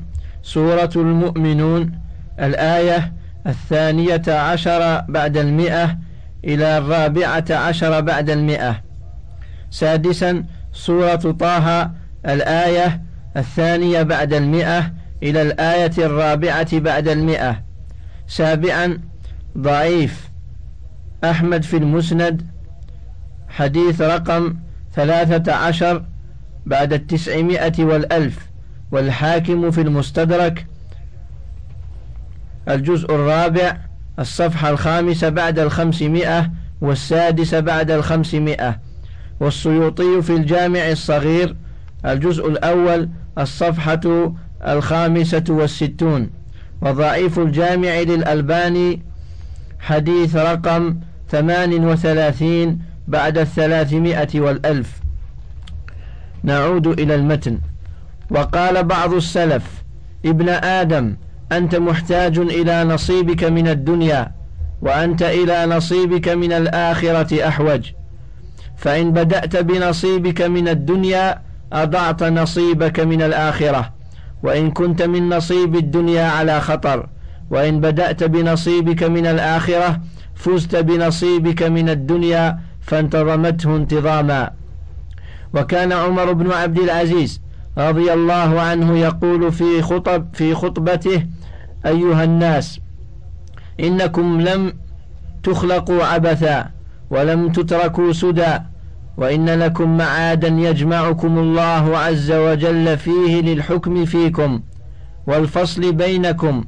سورة 0.44 0.90
المؤمنون 0.96 1.92
الآية 2.40 3.14
الثانية 3.48 4.22
عشر 4.28 5.02
بعد 5.02 5.38
المئة 5.38 5.98
إلى 6.46 6.78
الرابعة 6.78 7.46
عشر 7.50 8.02
بعد 8.02 8.30
المئة. 8.30 8.82
سادسا 9.74 10.44
سورة 10.74 11.16
طه 11.16 11.92
الآية 12.26 13.02
الثانية 13.38 14.02
بعد 14.02 14.34
المئة 14.34 14.94
إلى 15.24 15.42
الآية 15.42 15.92
الرابعة 15.98 16.80
بعد 16.80 17.08
المئة. 17.08 17.64
سابعا 18.28 19.02
ضعيف. 19.58 20.30
أحمد 21.24 21.64
في 21.64 21.78
المسند. 21.78 22.48
حديث 23.50 24.02
رقم 24.02 24.56
ثلاثة 24.96 25.54
عشر 25.54 26.06
بعد 26.66 26.94
التسعمائة 26.94 27.84
والألف. 27.84 28.48
والحاكم 28.92 29.72
في 29.72 29.82
المستدرك. 29.82 30.66
الجزء 32.70 33.16
الرابع 33.16 33.78
الصفحة 34.20 34.70
الخامسة 34.70 35.30
بعد 35.30 35.60
الخمسمائة 35.60 36.52
والسادسة 36.82 37.60
بعد 37.60 37.92
الخمسمائة. 37.92 38.93
والسيوطي 39.44 40.22
في 40.22 40.36
الجامع 40.36 40.80
الصغير 40.80 41.56
الجزء 42.06 42.48
الأول 42.48 43.10
الصفحة 43.38 44.34
الخامسة 44.68 45.44
والستون. 45.50 46.30
وضعيف 46.82 47.40
الجامع 47.40 48.00
للألباني 48.00 49.02
حديث 49.80 50.36
رقم 50.36 50.98
ثمان 51.30 51.86
وثلاثين 51.86 52.80
بعد 53.08 53.38
الثلاثمائة 53.38 54.42
والألف. 54.42 55.00
نعود 56.44 56.88
إلى 56.88 57.16
المتن. 57.16 57.60
وقال 58.32 58.84
بعض 58.84 59.14
السلف 59.14 59.84
ابن 60.26 60.50
آدم 60.50 61.16
أنت 61.52 61.76
محتاج 61.76 62.38
إلى 62.38 62.84
نصيبك 62.84 63.44
من 63.44 63.68
الدنيا 63.68 64.32
وأنت 64.82 65.22
إلى 65.22 65.66
نصيبك 65.66 66.30
من 66.30 66.52
الآخرة 66.52 67.48
أحوج. 67.48 67.92
فإن 68.76 69.12
بدأت 69.12 69.58
بنصيبك 69.58 70.42
من 70.42 70.68
الدنيا 70.68 71.42
أضعت 71.74 72.24
نصيبك 72.24 73.00
من 73.00 73.22
الآخرة. 73.22 73.94
وإن 74.44 74.72
كنت 74.72 75.02
من 75.02 75.30
نصيب 75.30 75.76
الدنيا 75.76 76.26
على 76.26 76.62
خطر. 76.62 77.10
وإن 77.50 77.80
بدأت 77.82 78.24
بنصيبك 78.24 79.04
من 79.04 79.26
الآخرة 79.26 80.02
فزت 80.36 80.76
بنصيبك 80.76 81.64
من 81.64 81.90
الدنيا 81.90 82.60
فانتظمته 82.82 83.76
انتظاما. 83.76 84.52
وكان 85.54 85.92
عمر 85.92 86.34
بن 86.34 86.52
عبد 86.52 86.80
العزيز 86.80 87.42
رضي 87.78 88.14
الله 88.14 88.62
عنه 88.62 88.98
يقول 88.98 89.52
في 89.52 89.82
خطب 89.82 90.28
في 90.34 90.56
خطبته 90.56 91.26
أيها 91.86 92.24
الناس 92.24 92.80
إنكم 93.80 94.42
لم 94.42 94.74
تخلقوا 95.44 96.04
عبثا. 96.04 96.70
ولم 97.14 97.52
تتركوا 97.52 98.14
سدى 98.14 98.60
وإن 99.18 99.50
لكم 99.50 99.98
معادا 99.98 100.48
يجمعكم 100.48 101.40
الله 101.40 101.98
عز 101.98 102.32
وجل 102.32 102.98
فيه 102.98 103.42
للحكم 103.42 104.06
فيكم 104.06 104.62
والفصل 105.28 105.92
بينكم 105.92 106.64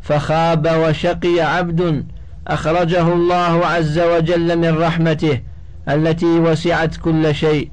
فخاب 0.00 0.68
وشقي 0.82 1.40
عبد 1.40 2.06
أخرجه 2.48 3.12
الله 3.12 3.66
عز 3.66 3.98
وجل 3.98 4.58
من 4.58 4.78
رحمته 4.78 5.40
التي 5.88 6.26
وسعت 6.38 6.96
كل 6.96 7.34
شيء 7.34 7.70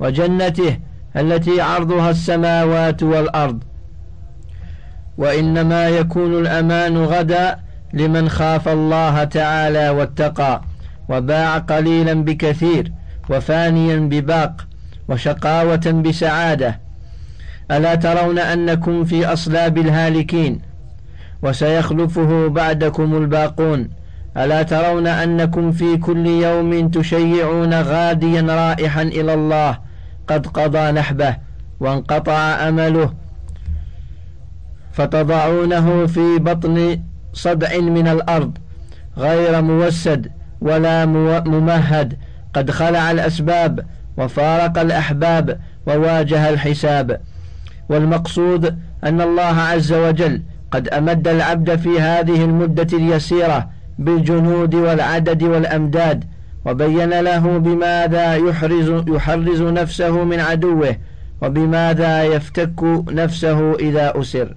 وجنته 0.00 0.78
التي 1.16 1.60
عرضها 1.60 2.10
السماوات 2.10 3.02
والأرض. 3.02 3.62
وإنما 5.18 5.88
يكون 5.88 6.38
الأمان 6.38 6.96
غدا 6.96 7.58
لمن 7.92 8.28
خاف 8.28 8.68
الله 8.68 9.24
تعالى 9.24 9.90
واتقى. 9.90 10.62
وباع 11.08 11.58
قليلا 11.58 12.14
بكثير 12.14 12.92
وفانيا 13.30 13.96
بباق 13.96 14.66
وشقاوة 15.08 15.90
بسعادة. 15.90 16.80
ألا 17.70 17.94
ترون 17.94 18.38
أنكم 18.38 19.04
في 19.04 19.26
أصلاب 19.26 19.78
الهالكين؟ 19.78 20.60
وسيخلفه 21.42 22.48
بعدكم 22.48 23.16
الباقون. 23.16 23.88
ألا 24.36 24.62
ترون 24.62 25.06
أنكم 25.06 25.72
في 25.72 25.96
كل 25.96 26.26
يوم 26.26 26.88
تشيعون 26.88 27.74
غاديا 27.74 28.42
رائحا 28.42 29.02
إلى 29.02 29.34
الله 29.34 29.78
قد 30.28 30.46
قضى 30.46 30.90
نحبه 30.90 31.36
وانقطع 31.80 32.68
أمله. 32.68 33.14
فتضعونه 34.92 36.06
في 36.06 36.38
بطن 36.38 37.00
صدع 37.32 37.78
من 37.80 38.08
الأرض 38.08 38.58
غير 39.16 39.62
موسد 39.62 40.30
ولا 40.60 41.06
ممهد. 41.46 42.18
قد 42.54 42.70
خلع 42.70 43.10
الأسباب 43.10 43.86
وفارق 44.16 44.78
الأحباب 44.78 45.58
وواجه 45.86 46.50
الحساب. 46.50 47.20
والمقصود 47.88 48.78
أن 49.04 49.20
الله 49.20 49.42
عز 49.42 49.92
وجل 49.92 50.42
قد 50.70 50.88
أمد 50.88 51.28
العبد 51.28 51.76
في 51.76 52.00
هذه 52.00 52.44
المدة 52.44 52.96
اليسيرة 52.96 53.70
بالجنود 53.98 54.74
والعدد 54.74 55.42
والأمداد 55.42 56.24
وبين 56.66 57.20
له 57.20 57.58
بماذا 57.58 58.34
يحرز, 58.34 59.04
يحرز 59.08 59.62
نفسه 59.62 60.24
من 60.24 60.40
عدوه 60.40 60.96
وبماذا 61.42 62.24
يفتك 62.24 62.82
نفسه 63.08 63.74
إذا 63.74 64.20
أسر. 64.20 64.54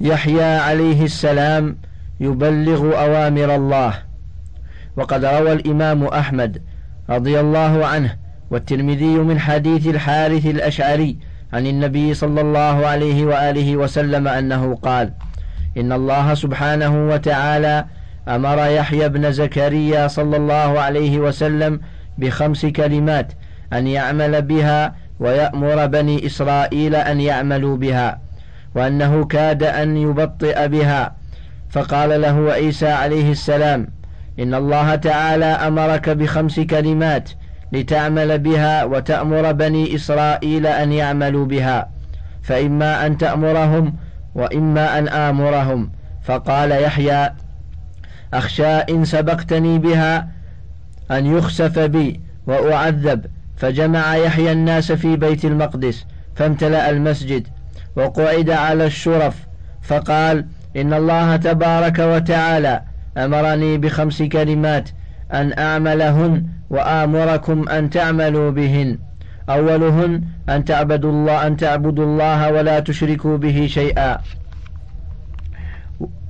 يحيى 0.00 0.44
عليه 0.44 1.04
السلام 1.04 1.76
يبلغ 2.20 3.04
أوامر 3.04 3.54
الله. 3.54 3.94
وقد 4.96 5.24
روى 5.24 5.52
الإمام 5.52 6.04
أحمد 6.04 6.62
رضي 7.10 7.40
الله 7.40 7.86
عنه 7.86 8.16
والترمذي 8.50 9.18
من 9.18 9.38
حديث 9.38 9.86
الحارث 9.86 10.46
الأشعري 10.46 11.18
عن 11.52 11.66
النبي 11.66 12.14
صلى 12.14 12.40
الله 12.40 12.86
عليه 12.86 13.26
وآله 13.26 13.76
وسلم 13.76 14.28
أنه 14.28 14.74
قال 14.82 15.12
إن 15.76 15.92
الله 15.92 16.34
سبحانه 16.34 17.08
وتعالى 17.08 17.84
أمر 18.28 18.58
يحيى 18.66 19.08
بن 19.08 19.32
زكريا 19.32 20.08
صلى 20.08 20.36
الله 20.36 20.80
عليه 20.80 21.18
وسلم 21.18 21.80
بخمس 22.18 22.66
كلمات 22.66 23.32
أن 23.72 23.86
يعمل 23.86 24.42
بها 24.42 24.94
ويأمر 25.20 25.86
بني 25.86 26.26
إسرائيل 26.26 26.94
أن 26.94 27.20
يعملوا 27.20 27.76
بها 27.76 28.20
وأنه 28.74 29.24
كاد 29.24 29.62
أن 29.62 29.96
يبطئ 29.96 30.68
بها. 30.68 31.14
فقال 31.74 32.20
له 32.20 32.52
عيسى 32.52 32.88
عليه 32.88 33.32
السلام 33.32 33.88
إن 34.38 34.54
الله 34.54 34.94
تعالى 34.94 35.44
أمرك 35.44 36.10
بخمس 36.10 36.60
كلمات 36.60 37.30
لتعمل 37.72 38.38
بها 38.38 38.84
وتأمر 38.84 39.52
بني 39.52 39.94
إسرائيل 39.94 40.66
أن 40.66 40.92
يعملوا 40.92 41.46
بها 41.46 41.90
فإما 42.42 43.06
أن 43.06 43.18
تأمرهم 43.18 43.94
وإما 44.34 44.98
أن 44.98 45.08
آمرهم. 45.08 45.90
فقال 46.22 46.70
يحيى 46.70 47.30
أخشى 48.34 48.66
إن 48.66 49.04
سبقتني 49.04 49.78
بها 49.78 50.28
أن 51.10 51.26
يخسف 51.26 51.78
بي 51.78 52.20
وأعذب. 52.46 53.26
فجمع 53.56 54.16
يحيى 54.16 54.52
الناس 54.52 54.92
في 54.92 55.16
بيت 55.16 55.44
المقدس 55.44 56.06
فامتلأ 56.34 56.90
المسجد 56.90 57.48
وقعد 57.96 58.50
على 58.50 58.86
الشرف. 58.86 59.36
فقال 59.82 60.46
إن 60.76 60.94
الله 60.94 61.36
تبارك 61.36 61.98
وتعالى 61.98 62.82
أمرني 63.16 63.78
بخمس 63.78 64.22
كلمات 64.22 64.88
أن 65.32 65.58
أعملهن 65.58 66.46
وآمركم 66.70 67.68
أن 67.68 67.90
تعملوا 67.90 68.50
بهن. 68.50 68.98
أولهن 69.48 70.22
أن 70.48 70.64
تعبدوا 70.64 71.10
الله 71.12 71.46
أن 71.46 71.56
تعبدوا 71.56 72.04
الله 72.04 72.52
ولا 72.52 72.80
تشركوا 72.80 73.36
به 73.36 73.66
شيئا. 73.70 74.18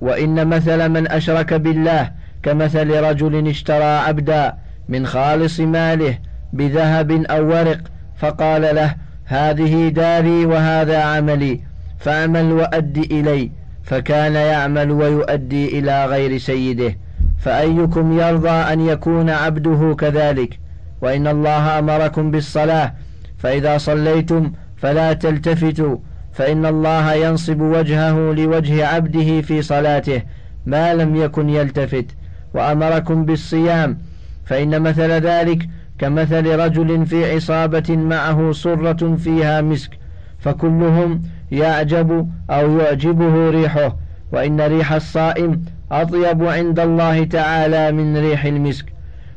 وإن 0.01 0.49
مثل 0.49 0.89
من 0.89 1.09
أشرك 1.09 1.55
بالله 1.55 2.11
كمثل 2.43 3.01
رجل 3.01 3.49
اشترى 3.49 3.85
عبدا 3.85 4.55
من 4.89 5.07
خالص 5.07 5.61
ماله 5.61 6.19
بذهب 6.53 7.11
أو 7.11 7.49
ورق 7.49 7.81
فقال 8.17 8.63
له 8.75 8.95
هذه 9.25 9.89
داري 9.89 10.47
وهذا 10.47 11.03
عملي 11.03 11.61
فاعمل 11.99 12.53
وأد 12.53 12.99
إلي. 12.99 13.51
فكان 13.85 14.35
يعمل 14.35 14.91
ويؤدي 14.91 15.79
إلى 15.79 16.07
غير 16.07 16.39
سيده 16.39 16.97
فأيكم 17.39 18.19
يرضى 18.21 18.49
أن 18.49 18.81
يكون 18.81 19.31
عبده 19.31 19.97
كذلك؟ 19.99 20.59
وإن 21.01 21.27
الله 21.27 21.79
أمركم 21.79 22.31
بالصلاة 22.31 22.95
فإذا 23.39 23.79
صليتم 23.79 24.53
فلا 24.77 25.13
تلتفتوا 25.13 25.97
فإن 26.33 26.67
الله 26.67 27.13
ينصب 27.15 27.61
وجهه 27.61 28.33
لوجه 28.33 28.87
عبده 28.87 29.41
في 29.41 29.63
صلاته 29.63 30.23
ما 30.67 30.95
لم 30.95 31.17
يكن 31.17 31.49
يلتفت. 31.51 32.07
وأمركم 32.55 33.25
بالصيام 33.25 33.99
فإن 34.45 34.83
مثل 34.83 35.11
ذلك 35.11 35.69
كمثل 35.99 36.59
رجل 36.59 37.07
في 37.07 37.35
عصابة 37.35 37.97
معه 37.97 38.53
صرة 38.53 39.17
فيها 39.17 39.61
مسك 39.61 39.91
فكلهم 40.39 41.23
يعجب 41.55 42.31
أو 42.51 42.79
يعجبه 42.79 43.51
ريحه 43.51 43.97
وإن 44.33 44.61
ريح 44.61 44.93
الصائم 44.93 45.65
أطيب 45.93 46.45
عند 46.45 46.81
الله 46.81 47.25
تعالى 47.25 47.93
من 47.93 48.17
ريح 48.17 48.45
المسك. 48.45 48.87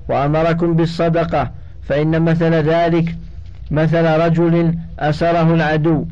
وأمركم 0.10 0.76
بالصدقة 0.76 1.52
فإن 1.82 2.22
مثل 2.22 2.54
ذلك 2.54 3.16
مثل 3.72 4.06
رجل 4.20 4.78
أسره 5.00 5.54
العدو 5.54 6.06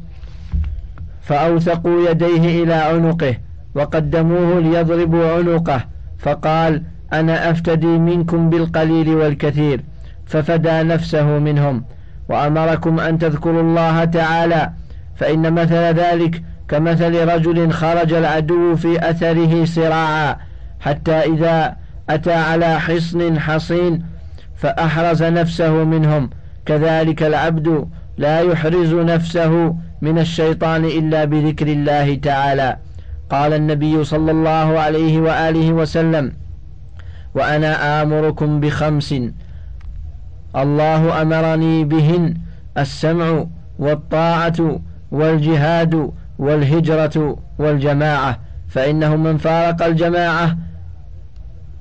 فأوثقوا 1.21 2.09
يديه 2.09 2.63
إلى 2.63 2.73
عنقه 2.73 3.35
وقدموه 3.75 4.59
ليضربوا 4.59 5.31
عنقه 5.31 5.81
فقال 6.17 6.83
أنا 7.13 7.51
أفتدي 7.51 7.87
منكم 7.87 8.49
بالقليل 8.49 9.09
والكثير 9.09 9.81
ففدى 10.25 10.83
نفسه 10.83 11.39
منهم. 11.39 11.83
وأمركم 12.29 12.99
أن 12.99 13.17
تذكروا 13.17 13.61
الله 13.61 14.05
تعالى 14.05 14.71
فإن 15.15 15.53
مثل 15.53 15.75
ذلك 15.75 16.43
كمثل 16.67 17.27
رجل 17.27 17.71
خرج 17.71 18.13
العدو 18.13 18.75
في 18.75 19.09
أثره 19.09 19.65
صراعا 19.65 20.37
حتى 20.79 21.11
إذا 21.11 21.75
أتى 22.09 22.33
على 22.33 22.79
حصن 22.79 23.39
حصين 23.39 24.05
فأحرز 24.55 25.23
نفسه 25.23 25.83
منهم. 25.83 26.29
كذلك 26.65 27.23
العبد 27.23 27.87
لا 28.17 28.39
يحرز 28.39 28.93
نفسه 28.93 29.75
من 30.01 30.19
الشيطان 30.19 30.85
إلا 30.85 31.25
بذكر 31.25 31.67
الله 31.67 32.15
تعالى. 32.15 32.77
قال 33.29 33.53
النبي 33.53 34.03
صلى 34.03 34.31
الله 34.31 34.79
عليه 34.79 35.19
وآله 35.19 35.73
وسلم 35.73 36.31
وأنا 37.35 38.01
آمركم 38.01 38.59
بخمس. 38.59 39.15
الله 40.55 41.21
أمرني 41.21 41.83
بهن 41.83 42.33
السمع 42.77 43.45
والطاعة 43.79 44.79
والجهاد 45.15 46.11
والهجرة 46.39 47.37
والجماعة 47.59 48.39
فإنه 48.67 49.15
من 49.15 49.37
فارق 49.37 49.83
الجماعة. 49.83 50.57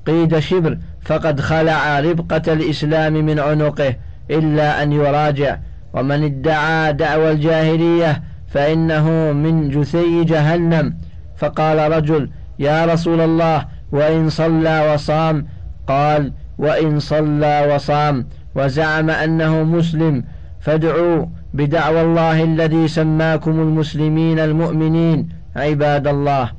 قيد 0.06 0.38
شبر 0.38 0.78
فقد 1.02 1.40
خلع 1.40 2.00
ربقة 2.00 2.52
الإسلام 2.52 3.12
من 3.12 3.38
عنقه 3.38 3.96
إلا 4.30 4.82
أن 4.82 4.92
يراجع. 4.92 5.58
ومن 5.94 6.24
ادعى 6.24 6.92
دعوى 6.92 7.30
الجاهلية 7.30 8.22
فإنه 8.48 9.32
من 9.32 9.70
جثي 9.70 10.24
جهنم. 10.24 10.96
فقال 11.36 11.92
رجل 11.92 12.30
يا 12.58 12.86
رسول 12.86 13.20
الله 13.20 13.66
وإن 13.92 14.28
صلى 14.28 14.92
وصام؟ 14.94 15.46
قال 15.86 16.32
وإن 16.58 17.00
صلى 17.00 17.74
وصام. 17.74 18.26
وزعم 18.54 19.10
أنه 19.10 19.62
مسلم. 19.62 20.24
فادعوا 20.60 21.26
بدعوى 21.54 22.00
الله 22.00 22.44
الذي 22.44 22.88
سماكم 22.88 23.50
المسلمين 23.50 24.38
المؤمنين 24.38 25.28
عباد 25.56 26.06
الله. 26.06 26.50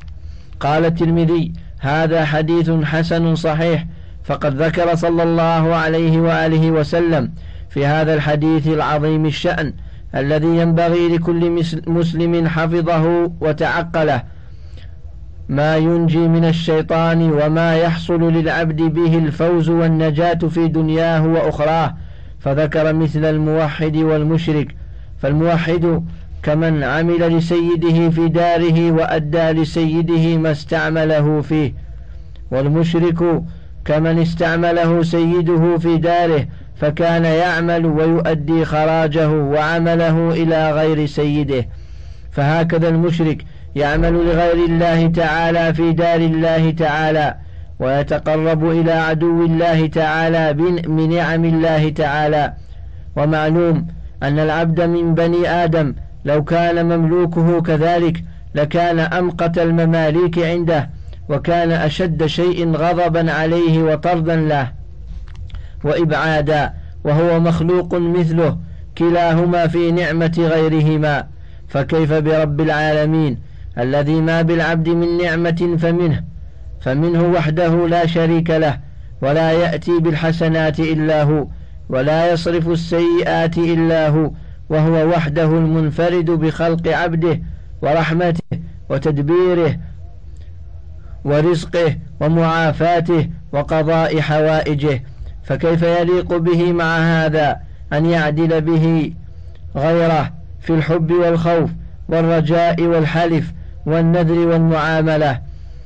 قال 0.59 0.85
الترمذي 0.85 1.53
هذا 1.79 2.25
حديث 2.25 2.71
حسن 2.71 3.35
صحيح 3.35 3.85
فقد 4.23 4.61
ذكر 4.61 4.95
صلى 4.95 5.23
الله 5.23 5.75
عليه 5.75 6.19
وآله 6.19 6.71
وسلم 6.71 7.31
في 7.69 7.85
هذا 7.85 8.13
الحديث 8.13 8.67
العظيم 8.67 9.25
الشأن 9.25 9.73
الذي 10.15 10.47
ينبغي 10.47 11.07
لكل 11.07 11.65
مسلم 11.87 12.47
حفظه 12.47 13.31
وتعقله. 13.41 14.23
ما 15.49 15.77
ينجي 15.77 16.27
من 16.27 16.45
الشيطان 16.45 17.31
وما 17.31 17.77
يحصل 17.77 18.33
للعبد 18.33 18.81
به 18.81 19.17
الفوز 19.17 19.69
والنجاة 19.69 20.33
في 20.33 20.67
دنياه 20.67 21.27
وأخراه. 21.27 21.95
فذكر 22.39 22.93
مثل 22.93 23.25
الموحد 23.25 23.97
والمشرك 23.97 24.75
فالموحد 25.25 26.03
كمن 26.43 26.83
عمل 26.83 27.37
لسيده 27.37 28.09
في 28.09 28.27
داره 28.27 28.91
وأدى 28.91 29.61
لسيده 29.61 30.37
ما 30.37 30.51
استعمله 30.51 31.41
فيه 31.41 31.73
والمشرك 32.51 33.43
كمن 33.85 34.19
استعمله 34.19 35.03
سيده 35.03 35.77
في 35.77 35.97
داره 35.97 36.45
فكان 36.75 37.25
يعمل 37.25 37.85
ويؤدي 37.85 38.65
خراجه 38.65 39.29
وعمله 39.29 40.29
إلى 40.29 40.71
غير 40.71 41.05
سيده. 41.05 41.65
فهكذا 42.31 42.89
المشرك 42.89 43.45
يعمل 43.75 44.13
لغير 44.13 44.65
الله 44.65 45.07
تعالى 45.07 45.73
في 45.73 45.91
دار 45.91 46.19
الله 46.19 46.71
تعالى 46.71 47.35
ويتقرب 47.79 48.71
إلى 48.71 48.91
عدو 48.91 49.45
الله 49.45 49.87
تعالى 49.87 50.53
بنعم 50.87 51.45
الله 51.45 51.89
تعالى. 51.89 52.53
ومعلوم 53.15 53.87
أن 54.23 54.39
العبد 54.39 54.81
من 54.81 55.15
بني 55.15 55.49
آدم 55.49 55.93
لو 56.25 56.43
كان 56.43 56.97
مملوكه 56.97 57.61
كذلك 57.61 58.23
لكان 58.55 58.99
أمقت 58.99 59.57
المماليك 59.57 60.39
عنده 60.39 60.89
وكان 61.29 61.71
أشد 61.71 62.25
شيء 62.25 62.71
غضبا 62.75 63.31
عليه 63.31 63.83
وطردا 63.83 64.35
له 64.35 64.71
وإبعادا 65.83 66.73
وهو 67.03 67.39
مخلوق 67.39 67.95
مثله 67.95 68.57
كلاهما 68.97 69.67
في 69.67 69.91
نعمة 69.91 70.33
غيرهما 70.39 71.27
فكيف 71.67 72.13
برب 72.13 72.61
العالمين 72.61 73.37
الذي 73.77 74.21
ما 74.21 74.41
بالعبد 74.41 74.89
من 74.89 75.17
نعمة 75.17 75.77
فمنه 75.79 76.23
فمنه 76.81 77.23
وحده 77.23 77.87
لا 77.87 78.05
شريك 78.05 78.49
له 78.49 78.79
ولا 79.21 79.51
يأتي 79.51 79.99
بالحسنات 79.99 80.79
إلا 80.79 81.23
هو 81.23 81.47
ولا 81.89 82.31
يصرف 82.31 82.67
السيئات 82.67 83.57
إلا 83.57 84.09
هو 84.09 84.31
وهو 84.69 85.09
وحده 85.09 85.45
المنفرد 85.45 86.25
بخلق 86.31 86.87
عبده 86.87 87.41
ورحمته 87.81 88.59
وتدبيره 88.89 89.77
ورزقه 91.25 91.97
ومعافاته 92.19 93.29
وقضاء 93.51 94.21
حوائجه. 94.21 95.03
فكيف 95.43 95.83
يليق 95.83 96.37
به 96.37 96.73
مع 96.73 96.97
هذا 96.97 97.57
أن 97.93 98.05
يعدل 98.05 98.61
به 98.61 99.13
غيره 99.75 100.33
في 100.59 100.73
الحب 100.73 101.11
والخوف 101.11 101.69
والرجاء 102.09 102.81
والحلف 102.81 103.53
والنذر 103.85 104.47
والمعاملة؟ 104.47 105.41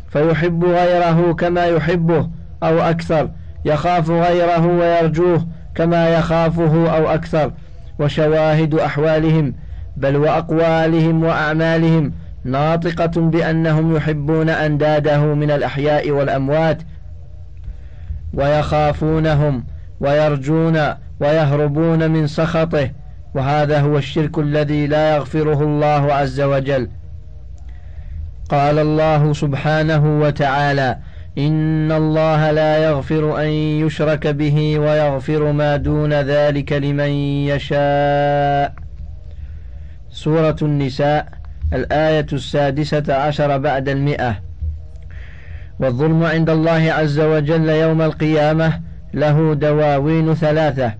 فيحب 0.09 0.65
غيره 0.65 1.33
كما 1.33 1.65
يحبه 1.65 2.29
أو 2.63 2.79
أكثر 2.79 3.29
يخاف 3.65 4.09
غيره 4.09 4.65
ويرجوه 4.67 5.47
كما 5.79 6.09
يخافه 6.09 6.97
أو 6.97 7.09
أكثر 7.13 7.51
وشواهد 7.99 8.75
أحوالهم 8.75 9.53
بل 9.97 10.15
وأقوالهم 10.15 11.23
وأعمالهم 11.23 12.13
ناطقة 12.43 13.21
بأنهم 13.21 13.95
يحبون 13.95 14.49
أنداده 14.49 15.19
من 15.19 15.51
الأحياء 15.51 16.11
والأموات 16.11 16.81
ويخافونهم 18.33 19.63
ويرجون 19.99 20.79
ويهربون 21.19 22.11
من 22.11 22.27
سخطه 22.27 22.91
وهذا 23.35 23.81
هو 23.81 23.97
الشرك 23.97 24.39
الذي 24.39 24.87
لا 24.87 25.15
يغفره 25.15 25.63
الله 25.63 26.13
عز 26.13 26.41
وجل. 26.41 26.89
قال 28.49 28.79
الله 28.79 29.33
سبحانه 29.33 30.19
وتعالى 30.21 30.97
إن 31.39 31.91
الله 31.91 32.51
لا 32.51 32.77
يغفر 32.77 33.41
أن 33.41 33.47
يشرك 33.83 34.27
به 34.27 34.79
ويغفر 34.79 35.51
ما 35.51 35.75
دون 35.75 36.13
ذلك 36.13 36.73
لمن 36.73 37.09
يشاء. 37.51 38.73
سورة 40.09 40.55
النساء 40.61 41.27
الآية 41.73 42.25
السادسة 42.33 43.13
عشر 43.13 43.57
بعد 43.57 43.89
المئة. 43.89 44.35
والظلم 45.79 46.23
عند 46.23 46.49
الله 46.49 46.91
عز 46.91 47.19
وجل 47.19 47.69
يوم 47.69 48.01
القيامة 48.01 48.79
له 49.13 49.53
دواوين 49.53 50.33
ثلاثة. 50.33 50.93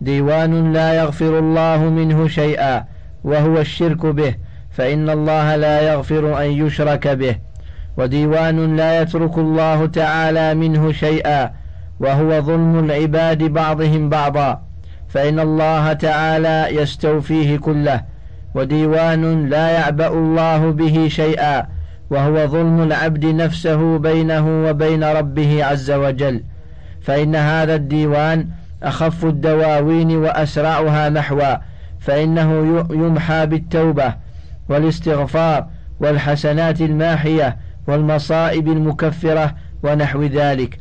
ديوان 0.00 0.72
لا 0.72 0.94
يغفر 0.94 1.38
الله 1.38 1.84
منه 1.84 2.28
شيئا 2.28 2.84
وهو 3.24 3.60
الشرك 3.60 4.06
به 4.06 4.34
فإن 4.70 5.10
الله 5.10 5.56
لا 5.56 5.92
يغفر 5.92 6.42
أن 6.44 6.50
يشرك 6.50 7.08
به. 7.08 7.49
وديوان 7.96 8.76
لا 8.76 9.02
يترك 9.02 9.38
الله 9.38 9.86
تعالى 9.86 10.54
منه 10.54 10.92
شيئا 10.92 11.50
وهو 12.00 12.40
ظلم 12.40 12.78
العباد 12.78 13.42
بعضهم 13.42 14.08
بعضا. 14.08 14.62
فإن 15.08 15.40
الله 15.40 15.92
تعالى 15.92 16.68
يستوفيه 16.70 17.56
كله 17.56 18.00
وديوان 18.54 19.48
لا 19.48 19.70
يعبأ 19.70 20.08
الله 20.08 20.70
به 20.72 21.08
شيئا 21.10 21.66
وهو 22.10 22.46
ظلم 22.46 22.82
العبد 22.82 23.24
نفسه 23.24 23.98
بينه 23.98 24.64
وبين 24.68 25.04
ربه 25.04 25.64
عز 25.64 25.90
وجل. 25.90 26.42
فإن 27.02 27.36
هذا 27.36 27.74
الديوان 27.74 28.48
أخف 28.82 29.24
الدواوين 29.24 30.16
وأسرعها 30.16 31.08
محوا 31.08 31.56
فإنه 32.00 32.78
يمحى 32.90 33.46
بالتوبة 33.46 34.14
والإستغفار 34.68 35.66
والحسنات 36.00 36.80
الماحية 36.80 37.56
والمصائب 37.90 38.68
المكفرة 38.68 39.54
ونحو 39.82 40.22
ذلك. 40.22 40.80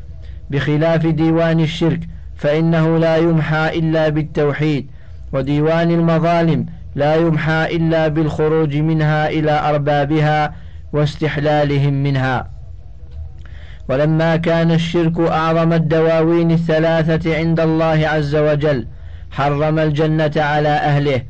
بخلاف 0.49 1.05
ديوان 1.05 1.59
الشرك 1.59 1.99
فإنه 2.35 2.97
لا 2.97 3.17
يمحى 3.17 3.79
إلا 3.79 4.09
بالتوحيد 4.09 4.87
وديوان 5.31 5.91
المظالم 5.91 6.65
لا 6.95 7.15
يمحى 7.15 7.75
إلا 7.75 8.07
بالخروج 8.07 8.77
منها 8.77 9.29
إلى 9.29 9.69
أربابها 9.69 10.53
واستحلالهم 10.93 11.93
منها. 11.93 12.49
ولما 13.89 14.35
كان 14.35 14.71
الشرك 14.71 15.19
أعظم 15.19 15.73
الدواوين 15.73 16.51
الثلاثة 16.51 17.37
عند 17.37 17.59
الله 17.59 18.07
عز 18.07 18.35
وجل 18.35 18.87
حرم 19.31 19.79
الجنة 19.79 20.31
على 20.35 20.69
أهله. 20.69 21.21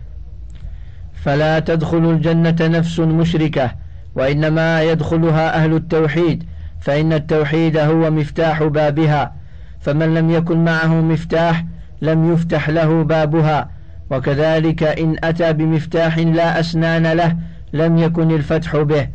فلا 1.14 1.60
تدخل 1.60 2.12
الجنة 2.12 2.58
نفس 2.62 3.00
مشركة 3.00 3.72
وإنما 4.20 4.84
يدخلها 4.84 5.56
أهل 5.56 5.76
التوحيد 5.76 6.44
فإن 6.82 7.14
التوحيد 7.14 7.78
هو 7.78 8.12
مفتاح 8.12 8.64
بابها 8.64 9.34
فمن 9.80 10.14
لم 10.14 10.30
يكن 10.30 10.64
معه 10.64 11.02
مفتاح 11.02 11.66
لم 12.02 12.34
يفتح 12.34 12.70
له 12.70 13.04
بابها 13.04 13.70
وكذلك 14.10 14.84
إن 14.84 15.16
أتى 15.24 15.54
بمفتاح 15.54 16.18
لا 16.18 16.60
أسنان 16.60 17.08
له 17.08 17.36
لم 17.74 17.98
يكن 17.98 18.32
الفتح 18.32 18.78
به. 18.78 19.08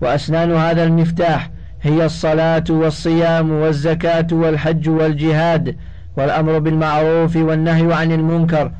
وأسنان 0.00 0.52
هذا 0.52 0.84
المفتاح 0.84 1.50
هي 1.82 2.04
الصلاة 2.04 2.64
والصيام 2.70 3.50
والزكاة 3.50 4.26
والحج 4.32 4.88
والجهاد 4.88 5.76
والأمر 6.16 6.58
بالمعروف 6.58 7.36
والنهي 7.36 7.94
عن 7.94 8.12
المنكر 8.12 8.72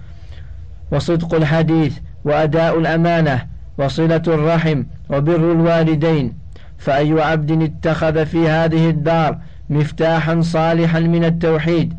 وصدق 0.92 1.34
الحديث 1.34 1.98
وأداء 2.24 2.78
الأمانة 2.78 3.49
وصلة 3.78 4.22
الرحم 4.28 4.82
وبر 5.10 5.52
الوالدين 5.52 6.32
فأي 6.78 7.22
عبد 7.22 7.62
اتخذ 7.62 8.26
في 8.26 8.48
هذه 8.48 8.90
الدار 8.90 9.38
مفتاحا 9.70 10.40
صالحا 10.40 11.00
من 11.00 11.24
التوحيد 11.24 11.94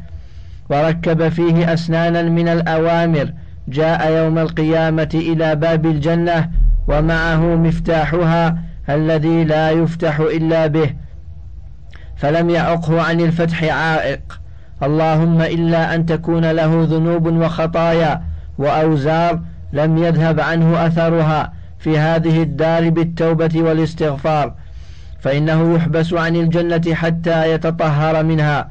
وركب 0.70 1.30
فيه 1.30 1.74
أسنانا 1.74 2.22
من 2.22 2.48
الأوامر 2.48 3.34
جاء 3.68 4.12
يوم 4.12 4.38
القيامة 4.38 5.10
إلى 5.14 5.56
باب 5.56 5.86
الجنة 5.86 6.50
ومعه 6.88 7.56
مفتاحها 7.56 8.58
الذي 8.90 9.44
لا 9.44 9.72
يفتح 9.72 10.20
إلا 10.20 10.68
به 10.68 10.94
فلم 12.16 12.50
يعقه 12.50 13.02
عن 13.02 13.22
الفتح 13.22 13.64
عائق. 13.64 14.40
اللهم 14.84 15.42
إلا 15.42 15.96
أن 15.96 16.06
تكون 16.06 16.52
له 16.52 16.88
ذنوب 16.90 17.26
وخطايا 17.26 18.22
وأوزار 18.58 19.40
لم 19.74 19.98
يذهب 19.98 20.40
عنه 20.40 20.86
أثرها 20.86 21.54
في 21.82 21.98
هذه 21.98 22.42
الدار 22.44 22.90
بالتوبة 22.90 23.50
والاستغفار 23.56 24.54
فإنه 25.20 25.76
يحبس 25.76 26.14
عن 26.14 26.36
الجنة 26.36 26.94
حتى 26.94 27.52
يتطهر 27.52 28.24
منها 28.24 28.70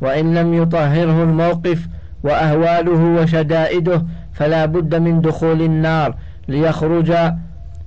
وإن 0.00 0.34
لم 0.34 0.54
يطهره 0.54 1.22
الموقف 1.22 1.86
وأهواله 2.22 3.22
وشدائده 3.22 4.04
فلا 4.32 4.66
بد 4.66 4.94
من 4.94 5.20
دخول 5.20 5.62
النار 5.62 6.14
ليخرج 6.48 7.12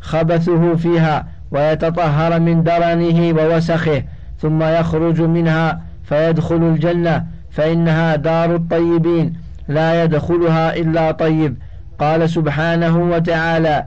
خبثه 0.02 0.76
فيها 0.76 1.28
ويتطهر 1.52 2.40
من 2.40 2.64
درنه 2.64 3.42
ووسخه 3.42 4.04
ثم 4.40 4.64
يخرج 4.64 5.22
منها 5.22 5.82
فيدخل 6.04 6.56
الجنة 6.56 7.26
فإنها 7.52 8.16
دار 8.16 8.56
الطيبين 8.56 9.34
لا 9.68 10.04
يدخلها 10.04 10.76
إلا 10.76 11.12
طيب. 11.12 11.58
قال 12.00 12.30
سبحانه 12.30 12.98
وتعالى 12.98 13.86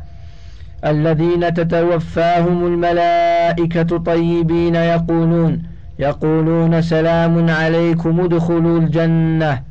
الذين 0.85 1.55
تتوفاهم 1.55 2.67
الملائكة 2.67 3.99
طيبين 3.99 4.75
يقولون 4.75 5.63
يقولون 5.99 6.83
سلام 6.83 7.51
عليكم 7.51 8.21
ادخلوا 8.21 8.79
الجنة. 8.79 9.63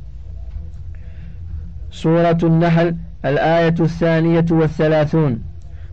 سورة 1.90 2.38
النحل 2.42 2.96
الآية 3.24 3.74
الثانية 3.80 4.44
والثلاثون. 4.50 5.42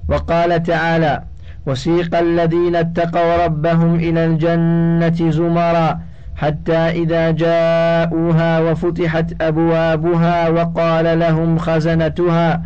وقال 0.10 0.63
تعالى 0.63 1.21
وسيق 1.65 2.15
الذين 2.15 2.75
اتقوا 2.75 3.45
ربهم 3.45 3.95
إلى 3.95 4.25
الجنة 4.25 5.32
زمرا 5.32 5.99
حتى 6.36 6.78
إذا 6.78 7.32
جاءوها 7.32 8.60
وفتحت 8.60 9.41
أبوابها 9.41 10.49
وقال 10.49 11.19
لهم 11.19 11.58
خزنتها 11.58 12.62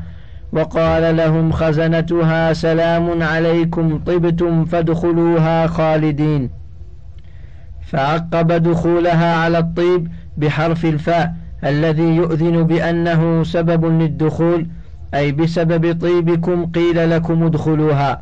وقال 0.51 1.17
لهم 1.17 1.51
خزنتها 1.51 2.53
سلام 2.53 3.23
عليكم 3.23 3.97
طبتم 3.97 4.65
فادخلوها 4.65 5.67
خالدين. 5.67 6.49
فعقب 7.81 8.51
دخولها 8.51 9.35
على 9.35 9.57
الطيب 9.57 10.07
بحرف 10.37 10.85
الفاء 10.85 11.33
الذي 11.63 12.15
يؤذن 12.15 12.63
بأنه 12.63 13.43
سبب 13.43 13.85
للدخول 13.85 14.67
أي 15.13 15.31
بسبب 15.31 16.01
طيبكم 16.01 16.65
قيل 16.65 17.09
لكم 17.09 17.43
ادخلوها. 17.43 18.21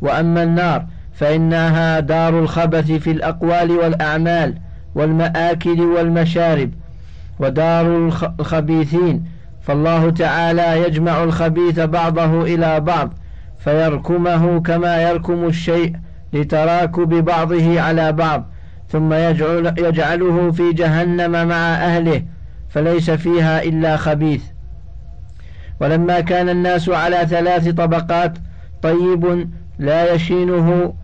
وأما 0.00 0.42
النار 0.42 0.86
فإنها 1.14 2.00
دار 2.00 2.38
الخبث 2.38 2.92
في 2.92 3.10
الأقوال 3.10 3.70
والأعمال 3.70 4.54
والمآكل 4.94 5.80
والمشارب 5.80 6.70
ودار 7.38 7.96
الخبيثين 8.40 9.24
فالله 9.66 10.10
تعالى 10.10 10.82
يجمع 10.82 11.24
الخبيث 11.24 11.80
بعضه 11.80 12.42
إلى 12.42 12.80
بعض 12.80 13.12
فيركمه 13.58 14.60
كما 14.60 15.02
يركم 15.02 15.44
الشيء 15.46 15.96
لتراكب 16.32 17.08
بعضه 17.08 17.80
على 17.80 18.12
بعض 18.12 18.46
ثم 18.88 19.12
يجعل 19.12 19.74
يجعله 19.78 20.50
في 20.52 20.72
جهنم 20.72 21.48
مع 21.48 21.74
أهله 21.74 22.22
فليس 22.68 23.10
فيها 23.10 23.62
إلا 23.62 23.96
خبيث. 23.96 24.42
ولما 25.80 26.20
كان 26.20 26.48
الناس 26.48 26.88
على 26.88 27.16
ثلاث 27.16 27.68
طبقات 27.68 28.38
طيب 28.82 29.48
لا 29.78 30.14
يشينه 30.14 30.94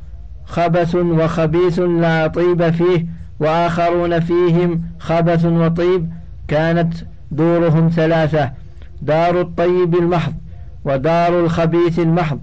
خبث 0.45 0.95
وخبيث 0.95 1.79
لا 1.79 2.27
طيب 2.27 2.71
فيه 2.71 3.07
وآخرون 3.41 4.21
فيهم 4.21 4.83
خبث 4.99 5.45
وطيب 5.45 6.13
كانت 6.49 6.95
دورهم 7.33 7.89
ثلاثة 7.89 8.51
دار 9.03 9.41
الطيب 9.41 9.95
المحض 9.95 10.33
ودار 10.85 11.41
الخبيث 11.41 11.99
المحض. 11.99 12.41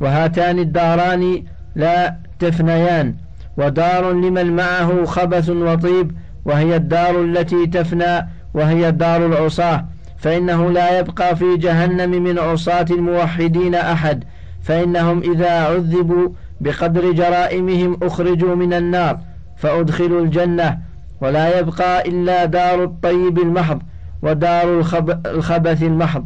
وهاتان 0.00 0.58
الداران 0.58 1.44
لا 1.74 2.16
تفنيان 2.38 3.14
ودار 3.56 4.12
لمن 4.12 4.56
معه 4.56 5.04
خبث 5.04 5.50
وطيب 5.50 6.12
وهي 6.44 6.76
الدار 6.76 7.22
التي 7.24 7.66
تفنى 7.66 8.28
وهي 8.54 8.90
دار 8.90 9.26
العصاة. 9.26 9.84
فإنه 10.18 10.70
لا 10.70 10.98
يبقى 10.98 11.36
في 11.36 11.56
جهنم 11.56 12.22
من 12.22 12.38
عصاة 12.38 12.86
الموحدين 12.90 13.74
أحد. 13.74 14.24
فإنهم 14.62 15.18
إذا 15.20 15.50
عذبوا 15.50 16.28
بقدر 16.60 17.12
جرائمهم 17.12 17.98
أخرجوا 18.02 18.54
من 18.54 18.72
النار 18.72 19.18
فأدخلوا 19.56 20.20
الجنة. 20.20 20.78
ولا 21.20 21.58
يبقى 21.58 22.08
إلا 22.08 22.44
دار 22.44 22.84
الطيب 22.84 23.38
المحض. 23.38 23.82
ودار 24.22 24.80
الخبث 25.26 25.82
المحض. 25.82 26.24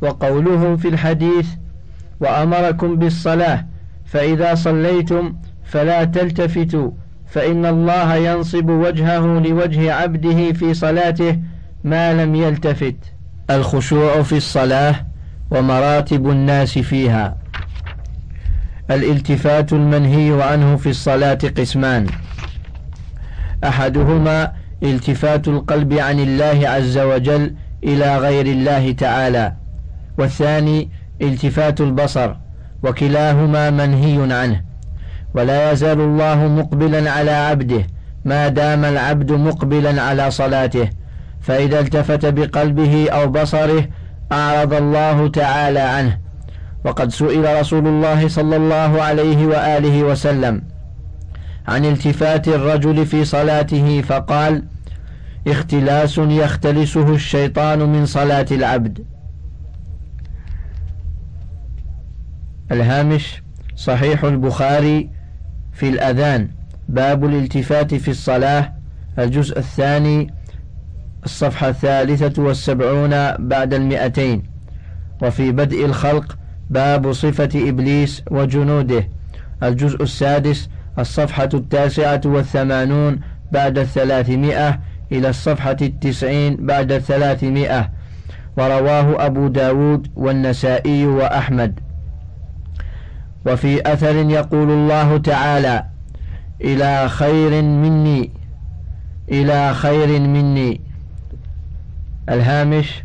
وقوله 0.00 0.76
في 0.76 0.88
الحديث 0.88 1.48
وأمركم 2.20 2.96
بالصلاة 2.96 3.66
فإذا 4.04 4.54
صليتم 4.54 5.36
فلا 5.64 6.04
تلتفتوا 6.04 6.90
فإن 7.26 7.66
الله 7.66 8.14
ينصب 8.14 8.68
وجهه 8.68 9.40
لوجه 9.40 9.94
عبده 9.94 10.52
في 10.52 10.74
صلاته 10.74 11.38
ما 11.84 12.24
لم 12.24 12.34
يلتفت. 12.34 12.96
الخشوع 13.50 14.22
في 14.22 14.36
الصلاة 14.36 15.06
ومراتب 15.50 16.30
الناس 16.30 16.78
فيها. 16.78 17.36
الالتفات 18.90 19.72
المنهي 19.72 20.42
عنه 20.42 20.76
في 20.76 20.90
الصلاة 20.90 21.38
قسمان. 21.58 22.06
أحدهما 23.64 24.52
التفات 24.82 25.48
القلب 25.48 25.92
عن 25.92 26.20
الله 26.20 26.68
عز 26.68 26.98
وجل 26.98 27.54
إلى 27.84 28.18
غير 28.18 28.46
الله 28.46 28.92
تعالى. 28.92 29.52
والثاني 30.18 30.90
التفات 31.22 31.80
البصر 31.80 32.34
وكلاهما 32.82 33.70
منهي 33.70 34.34
عنه. 34.34 34.62
ولا 35.34 35.72
يزال 35.72 36.00
الله 36.00 36.48
مقبلا 36.48 37.10
على 37.10 37.30
عبده 37.30 37.86
ما 38.24 38.48
دام 38.48 38.84
العبد 38.84 39.32
مقبلا 39.32 40.02
على 40.02 40.30
صلاته. 40.30 40.88
فإذا 41.40 41.80
التفت 41.80 42.26
بقلبه 42.26 43.10
أو 43.10 43.26
بصره 43.26 43.84
أعرض 44.32 44.74
الله 44.74 45.28
تعالى 45.28 45.80
عنه. 45.80 46.18
وقد 46.84 47.10
سئل 47.10 47.60
رسول 47.60 47.86
الله 47.86 48.28
صلى 48.28 48.56
الله 48.56 49.02
عليه 49.02 49.46
وآله 49.46 50.02
وسلم 50.02 50.62
عن 51.68 51.84
التفات 51.84 52.48
الرجل 52.48 53.06
في 53.06 53.24
صلاته 53.24 54.02
فقال 54.02 54.64
اختلاس 55.46 56.18
يختلسه 56.18 57.14
الشيطان 57.14 57.78
من 57.78 58.06
صلاة 58.06 58.46
العبد. 58.50 59.04
الهامش 62.72 63.42
صحيح 63.76 64.24
البخاري 64.24 65.10
في 65.72 65.88
الأذان. 65.88 66.48
باب 66.88 67.24
الالتفات 67.24 67.94
في 67.94 68.10
الصلاة. 68.10 68.72
الجزء 69.18 69.58
الثاني 69.58 70.34
الصفحة 71.24 71.68
الثالثة 71.68 72.42
والسبعون 72.42 73.10
بعد 73.36 73.74
المئتين. 73.74 74.42
وفي 75.22 75.52
بدء 75.52 75.84
الخلق 75.84 76.38
باب 76.70 77.12
صفة 77.12 77.68
إبليس 77.68 78.22
وجنوده. 78.30 79.08
الجزء 79.62 80.02
السادس 80.02 80.68
الصفحة 80.98 81.48
التاسعة 81.54 82.20
والثمانون 82.24 83.20
بعد 83.52 83.78
الثلاثمائة. 83.78 84.80
إلى 85.12 85.28
الصفحة 85.28 85.76
التسعين 85.82 86.66
بعد 86.66 86.92
الثلاثمائة. 86.92 87.90
ورواه 88.56 89.26
أبو 89.26 89.48
داود 89.48 90.08
والنسائي 90.16 91.06
وأحمد. 91.06 91.80
وفي 93.46 93.92
أثر 93.92 94.16
يقول 94.16 94.70
الله 94.70 95.18
تعالى 95.18 95.84
إلى 96.60 97.08
خير 97.08 97.62
مني 97.62 98.30
إلى 99.30 99.74
خير 99.74 100.20
مني. 100.20 100.80
الهامش 102.28 103.02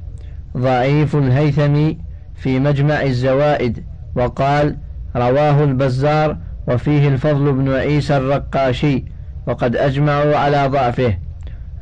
ضعيف 0.57 1.15
الهيثمي 1.15 1.97
في 2.35 2.59
مجمع 2.59 3.01
الزوائد. 3.01 3.83
وقال 4.15 4.77
رواه 5.15 5.63
البزار 5.63 6.37
وفيه 6.67 7.07
الفضل 7.07 7.53
بن 7.53 7.73
عيسى 7.73 8.17
الرقاشي. 8.17 9.05
وقد 9.47 9.75
أجمعوا 9.75 10.37
على 10.37 10.67
ضعفه. 10.67 11.17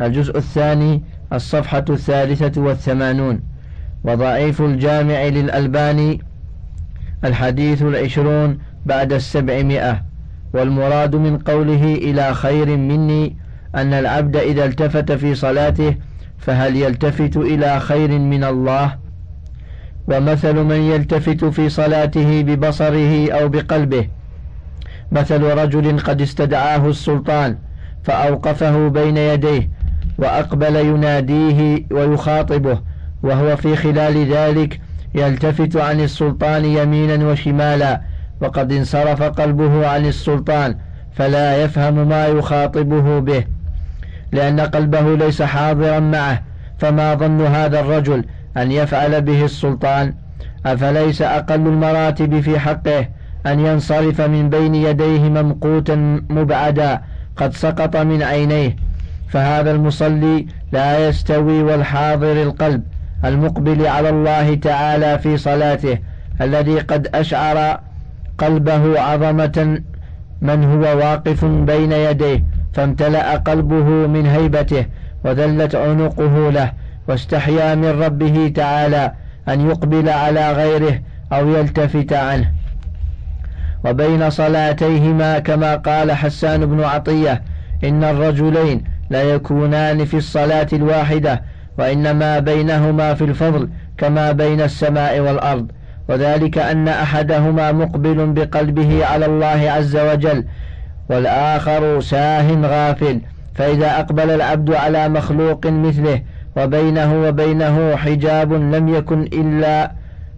الجزء 0.02 0.38
الثاني 0.38 1.04
الصفحة 1.34 1.86
الثالثة 1.90 2.62
والثمانون. 2.62 3.42
وضعيف 4.04 4.62
الجامع 4.62 5.24
للألباني 5.24 6.22
الحديث 7.26 7.82
العشرون 7.82 8.58
بعد 8.86 9.14
السبعمائة. 9.14 10.02
والمراد 10.54 11.16
من 11.16 11.38
قوله 11.38 11.96
إلى 11.96 12.34
خير 12.34 12.78
مني 12.78 13.38
أن 13.76 13.94
العبد 13.94 14.36
إذا 14.38 14.66
التفت 14.66 15.12
في 15.12 15.36
صلاته 15.36 15.96
فهل 16.38 16.76
يلتفت 16.76 17.38
إلى 17.38 17.80
خير 17.80 18.20
من 18.20 18.44
الله؟ 18.44 18.96
ومثل 20.08 20.64
من 20.64 20.82
يلتفت 20.82 21.46
في 21.46 21.70
صلاته 21.70 22.42
ببصره 22.42 23.32
أو 23.32 23.50
بقلبه. 23.50 24.08
مثل 25.12 25.44
رجل 25.44 26.00
قد 26.00 26.22
استدعاه 26.22 26.90
السلطان 26.90 27.58
فأوقفه 28.04 28.88
بين 28.88 29.18
يديه 29.18 29.70
وأقبل 30.18 30.76
يناديه 30.76 31.86
ويخاطبه 31.92 32.80
وهو 33.24 33.56
في 33.56 33.76
خلال 33.76 34.32
ذلك 34.34 34.80
يلتفت 35.16 35.78
عن 35.78 36.02
السلطان 36.02 36.66
يمينا 36.66 37.28
وشمالا 37.28 38.02
وقد 38.42 38.72
انصرف 38.72 39.24
قلبه 39.24 39.88
عن 39.88 40.06
السلطان 40.06 40.76
فلا 41.14 41.64
يفهم 41.64 42.08
ما 42.08 42.28
يخاطبه 42.28 43.20
به 43.20 43.44
لأن 44.32 44.60
قلبه 44.60 45.16
ليس 45.16 45.42
حاضرا 45.42 46.00
معه 46.00 46.42
فما 46.78 47.16
ظن 47.16 47.42
هذا 47.42 47.80
الرجل 47.80 48.26
أن 48.58 48.72
يفعل 48.72 49.22
به 49.22 49.46
السلطان؟ 49.46 50.14
أفليس 50.66 51.22
أقل 51.22 51.56
المراتب 51.56 52.40
في 52.40 52.60
حقه 52.60 53.08
أن 53.46 53.60
ينصرف 53.60 54.22
من 54.22 54.50
بين 54.50 54.76
يديه 54.76 55.30
ممقوتا 55.30 56.22
مبعدا 56.30 57.02
قد 57.38 57.54
سقط 57.54 57.98
من 57.98 58.24
عينيه؟ 58.24 58.76
فهذا 59.28 59.72
المصلي 59.72 60.48
لا 60.72 61.08
يستوي 61.10 61.64
والحاضر 61.64 62.42
القلب 62.44 62.84
المقبل 63.26 63.88
على 63.88 64.10
الله 64.10 64.56
تعالى 64.56 65.20
في 65.20 65.38
صلاته 65.38 65.98
الذي 66.42 66.80
قد 66.80 67.08
أشعر 67.16 67.80
قلبه 68.38 69.00
عظمة 69.00 69.82
من 70.42 70.64
هو 70.64 70.98
واقف 70.98 71.46
بين 71.46 71.92
يديه 71.92 72.44
فامتلأ 72.74 73.36
قلبه 73.36 73.84
من 74.08 74.26
هيبته 74.26 74.86
وذلت 75.24 75.76
عنقه 75.76 76.52
له 76.52 76.72
واستحيا 77.08 77.76
من 77.76 78.04
ربه 78.04 78.52
تعالى 78.56 79.12
أن 79.50 79.70
يقبل 79.70 80.10
على 80.10 80.52
غيره 80.52 81.00
أو 81.34 81.50
يلتفت 81.50 82.14
عنه. 82.14 82.52
وبين 83.86 84.30
صلاتيهما 84.30 85.40
كما 85.40 85.76
قال 85.76 86.12
حسان 86.12 86.66
بن 86.66 86.84
عطية 86.84 87.42
إن 87.84 88.04
الرجلين 88.04 88.84
لا 89.10 89.24
يكونان 89.24 90.06
في 90.06 90.18
الصلاة 90.18 90.68
الواحدة 90.74 91.42
وإنما 91.78 92.40
بينهما 92.40 93.14
في 93.14 93.24
الفضل 93.24 93.70
كما 93.98 94.32
بين 94.32 94.62
السماء 94.62 95.20
والأرض. 95.20 95.72
وذلك 96.10 96.58
أن 96.58 96.88
أحدهما 96.88 97.72
مقبل 97.72 98.28
بقلبه 98.28 99.06
على 99.06 99.26
الله 99.26 99.72
عز 99.72 99.98
وجل 99.98 100.46
والآخر 101.10 102.02
ساه 102.02 102.48
غافل. 102.62 103.22
فإذا 103.56 104.00
أقبل 104.00 104.30
العبد 104.30 104.74
على 104.74 105.10
مخلوق 105.10 105.68
مثله 105.68 106.22
وبينه 106.58 107.22
وبينه 107.28 107.96
حجاب 107.96 108.54
لم 108.54 108.90
يكن 108.90 109.22
إلا 109.22 109.92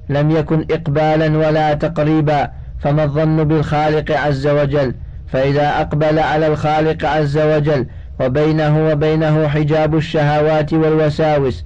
لم 0.10 0.32
يكن 0.32 0.66
إقبالا 0.72 1.38
ولا 1.38 1.74
تقريبا 1.74 2.50
فما 2.80 3.04
الظن 3.04 3.44
بالخالق 3.44 4.12
عز 4.12 4.48
وجل؟ 4.48 4.94
فإذا 5.28 5.82
أقبل 5.82 6.20
على 6.20 6.48
الخالق 6.48 7.06
عز 7.06 7.38
وجل 7.38 7.86
وبينه 8.20 8.92
وبينه 8.92 9.48
حجاب 9.48 9.96
الشهوات 9.96 10.74
والوساوس 10.74 11.66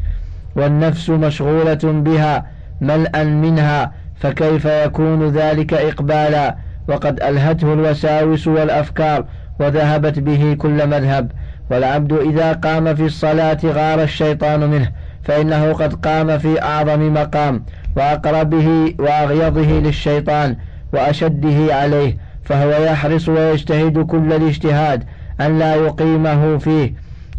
والنفس 0.56 1.10
مشغولة 1.10 1.80
بها 1.84 2.46
ملأ 2.82 3.24
منها 3.24 3.92
فكيف 4.20 4.66
يكون 4.66 5.30
ذلك 5.30 5.74
إقبالا؟ 5.74 6.56
وقد 6.88 7.24
ألهته 7.24 7.74
الوساوس 7.74 8.48
والأفكار 8.48 9.26
وذهبت 9.60 10.20
به 10.20 10.54
كل 10.54 10.88
مذهب. 10.88 11.32
والعبد 11.72 12.14
إذا 12.14 12.54
قام 12.54 12.96
في 12.96 13.06
الصلاة 13.06 13.58
غار 13.64 14.04
الشيطان 14.04 14.70
منه 14.70 14.92
فإنه 15.24 15.74
قد 15.74 15.94
قام 15.94 16.38
في 16.38 16.62
أعظم 16.62 17.14
مقام 17.14 17.64
وأقربه 17.96 18.96
وأغيضه 19.00 19.80
للشيطان 19.80 20.56
وأشده 20.94 21.76
عليه 21.76 22.18
فهو 22.44 22.70
يحرص 22.70 23.30
ويجتهد 23.30 24.00
كل 24.00 24.34
الاجتهاد 24.34 25.04
أن 25.46 25.60
لا 25.60 25.76
يقيمه 25.76 26.58
فيه 26.58 26.94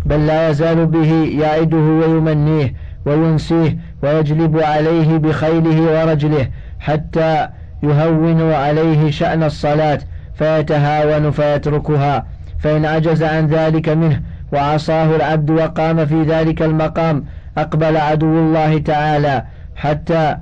بل 0.06 0.26
لا 0.26 0.50
يزال 0.50 0.86
به 0.86 1.12
يعده 1.40 1.76
ويمنيه 1.76 2.74
وينسيه 3.06 3.78
ويجلب 4.02 4.58
عليه 4.58 5.16
بخيله 5.16 5.80
ورجله 5.82 6.48
حتى 6.80 7.48
يهون 7.82 8.52
عليه 8.52 9.10
شأن 9.10 9.42
الصلاة 9.42 9.98
فيتهاون 10.34 11.30
فيتركها 11.30 12.26
فإن 12.58 12.84
عجز 12.84 13.22
عن 13.22 13.46
ذلك 13.46 13.88
منه 13.88 14.20
وعصاه 14.52 15.16
العبد 15.16 15.50
وقام 15.50 16.06
في 16.06 16.22
ذلك 16.22 16.62
المقام 16.62 17.24
أقبل 17.58 17.96
عدو 17.96 18.38
الله 18.38 18.78
تعالى 18.78 19.44
حتى 19.76 20.36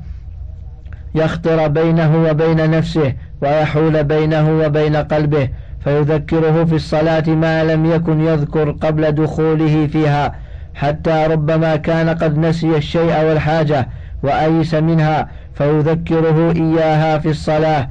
يخطر 1.15 1.69
بينه 1.69 2.31
وبين 2.31 2.71
نفسه 2.71 3.13
ويحول 3.43 4.05
بينه 4.05 4.51
وبين 4.51 4.97
قلبه 4.97 5.49
فيذكره 5.85 6.65
في 6.65 6.75
الصلاة 6.75 7.29
ما 7.29 7.65
لم 7.65 7.87
يكن 7.87 8.21
يذكر 8.21 8.71
قبل 8.71 9.13
دخوله 9.13 9.87
فيها 9.87 10.35
حتى 10.75 11.27
ربما 11.31 11.77
كان 11.77 12.09
قد 12.09 12.39
نسي 12.39 12.77
الشيء 12.77 13.25
والحاجة 13.25 13.89
وأيس 14.23 14.75
منها 14.75 15.29
فيذكره 15.55 16.53
إياها 16.53 17.19
في 17.19 17.31
الصلاة 17.31 17.89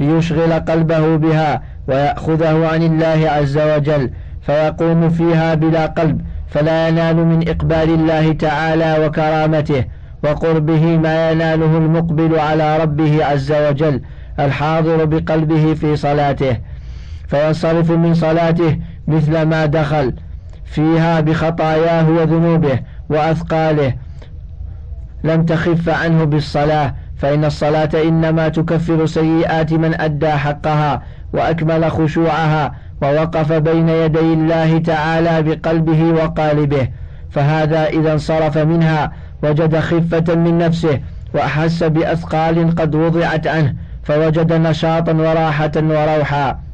ليشغل 0.00 0.52
قلبه 0.52 1.16
بها 1.16 1.62
ويأخذه 1.88 2.68
عن 2.68 2.82
الله 2.82 3.30
عز 3.30 3.58
وجل 3.58 4.10
فيقوم 4.42 5.08
فيها 5.08 5.54
بلا 5.54 5.86
قلب 5.86 6.20
فلا 6.48 6.88
ينال 6.88 7.16
من 7.16 7.48
إقبال 7.48 7.90
الله 7.90 8.32
تعالى 8.32 9.06
وكرامته 9.06 9.84
وقربه 10.24 10.96
ما 10.96 11.30
يناله 11.30 11.76
المقبل 11.76 12.38
على 12.38 12.78
ربه 12.78 13.24
عز 13.24 13.52
وجل 13.52 14.00
الحاضر 14.40 15.04
بقلبه 15.04 15.74
في 15.74 15.96
صلاته. 15.96 16.56
فينصرف 17.28 17.90
من 17.90 18.14
صلاته 18.14 18.78
مثل 19.08 19.42
ما 19.42 19.66
دخل 19.66 20.12
فيها 20.64 21.20
بخطاياه 21.20 22.10
وذنوبه 22.10 22.78
وأثقاله. 23.08 23.94
لم 25.24 25.44
تخف 25.44 25.88
عنه 25.88 26.24
بالصلاة 26.24 26.94
فإن 27.16 27.44
الصلاة 27.44 27.90
إنما 27.94 28.48
تكفر 28.48 29.06
سيئات 29.06 29.72
من 29.72 30.00
أدى 30.00 30.30
حقها 30.30 31.02
وأكمل 31.32 31.90
خشوعها 31.90 32.74
ووقف 33.02 33.52
بين 33.52 33.88
يدي 33.88 34.20
الله 34.32 34.78
تعالى 34.78 35.42
بقلبه 35.42 36.04
وقالبه. 36.04 36.88
فهذا 37.30 37.86
إذا 37.86 38.12
انصرف 38.12 38.58
منها 38.58 39.12
وجد 39.42 39.78
خفة 39.78 40.34
من 40.34 40.58
نفسه 40.58 41.00
وأحس 41.34 41.82
بأثقال 41.82 42.74
قد 42.74 42.94
وضعت 42.94 43.46
عنه 43.46 43.74
فوجد 44.02 44.52
نشاطا 44.52 45.12
وراحة 45.12 45.72
وروحا. 45.76 46.65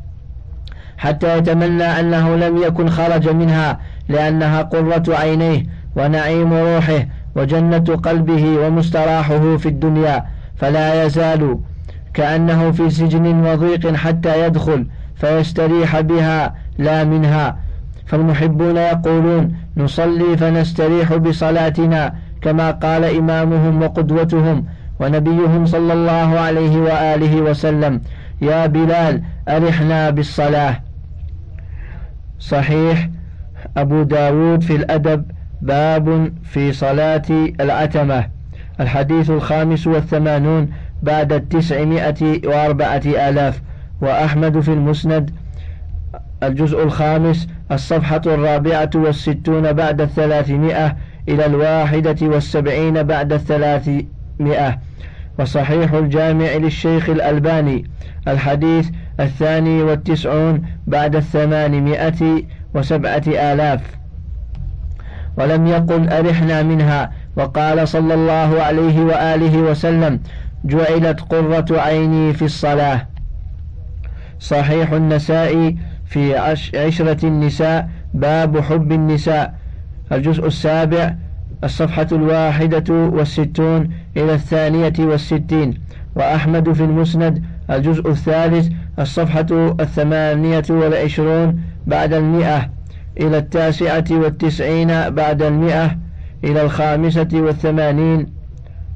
حتى 1.03 1.39
يتمنى 1.39 1.85
أنه 1.85 2.37
لم 2.37 2.57
يكن 2.57 2.89
خرج 2.89 3.29
منها 3.29 3.79
لأنها 4.09 4.63
قرة 4.63 5.03
عينيه 5.09 5.67
ونعيم 5.97 6.53
روحه 6.53 7.07
وجنة 7.37 7.99
قلبه 8.03 8.45
ومستراحه 8.59 9.57
في 9.57 9.69
الدنيا 9.69 10.25
فلا 10.57 11.05
يزال 11.05 11.59
كأنه 12.15 12.71
في 12.71 12.91
سجن 12.91 13.47
وضيق 13.47 13.95
حتى 13.95 14.47
يدخل 14.47 14.87
فيستريح 15.15 16.01
بها 16.01 16.55
لا 16.79 17.05
منها. 17.05 17.57
فالمحبون 18.07 18.77
يقولون 18.77 19.53
نصلي 19.77 20.37
فنستريح 20.37 21.15
بصلاتنا 21.15 22.15
كما 22.43 22.71
قال 22.71 23.05
إمامهم 23.05 23.83
وقدوتهم 23.83 24.65
ونبيهم 25.01 25.67
صلى 25.67 25.93
الله 25.93 26.41
عليه 26.41 26.77
وآله 26.77 27.41
وسلم. 27.41 28.01
يا 28.43 28.67
بلال 28.67 29.23
أرحنا 29.49 30.11
بالصلاة. 30.11 30.92
صحيح. 32.43 33.09
أبو 33.77 34.03
داود 34.03 34.63
في 34.63 34.77
الأدب 34.77 35.25
باب 35.61 36.33
في 36.43 36.73
صلاة 36.73 37.23
العتمة 37.61 38.29
الحديث 38.81 39.31
الخامس 39.31 39.87
والثمانون 39.87 40.71
بعد 41.03 41.33
التسعمائة 41.33 42.49
وأربعة 42.49 43.03
آلاف. 43.07 43.63
وأحمد 44.01 44.61
في 44.61 44.73
المسند. 44.73 45.31
الجزء 46.43 46.83
الخامس 46.83 47.49
الصفحة 47.73 48.23
الرابعة 48.27 48.91
والستون 48.95 49.73
بعد 49.73 50.01
الثلاثمائة 50.01 50.97
إلى 51.29 51.47
الواحدة 51.47 52.17
والسبعين 52.27 53.03
بعد 53.03 53.33
الثلاثمائة. 53.33 54.79
وصحيح 55.39 55.93
الجامع 55.93 56.53
للشيخ 56.53 57.09
الألباني. 57.09 57.85
الحديث 58.29 58.91
الثاني 59.21 59.83
والتسعون 59.83 60.63
بعد 60.87 61.17
الثمانمائة 61.17 62.43
وسبعة 62.75 63.23
آلاف. 63.29 63.81
ولم 65.37 65.67
يقل 65.67 66.09
أرحنا 66.09 66.63
منها 66.63 67.13
وقال 67.37 67.89
صلى 67.89 68.15
الله 68.15 68.63
عليه 68.63 69.01
وآله 69.01 69.59
وسلم 69.59 70.21
جعلت 70.65 71.21
قرة 71.21 71.81
عيني 71.81 72.33
في 72.33 72.45
الصلاة. 72.45 73.07
صحيح 74.41 74.93
النسائي 74.93 75.79
في 76.07 76.37
عشرة 76.77 77.27
النساء 77.27 77.89
باب 78.15 78.61
حب 78.61 78.93
النساء. 78.93 79.55
الجزء 80.13 80.47
السابع 80.47 81.15
الصفحة 81.65 82.07
الواحدة 82.13 82.95
والستون 82.95 83.91
إلى 84.17 84.35
الثانية 84.35 84.93
والستين 84.99 85.75
وأحمد 86.17 86.73
في 86.73 86.85
المسند 86.85 87.43
الجزء 87.71 88.11
الثالث 88.11 88.69
الصفحة 88.99 89.47
الثمانية 89.81 90.65
والعشرون 90.71 91.61
بعد 91.87 92.13
المئة 92.13 92.71
إلى 93.21 93.39
التاسعة 93.39 94.05
والتسعين 94.11 95.11
بعد 95.11 95.43
المئة 95.43 95.97
إلى 96.45 96.63
الخامسة 96.63 97.29
والثمانين 97.33 98.27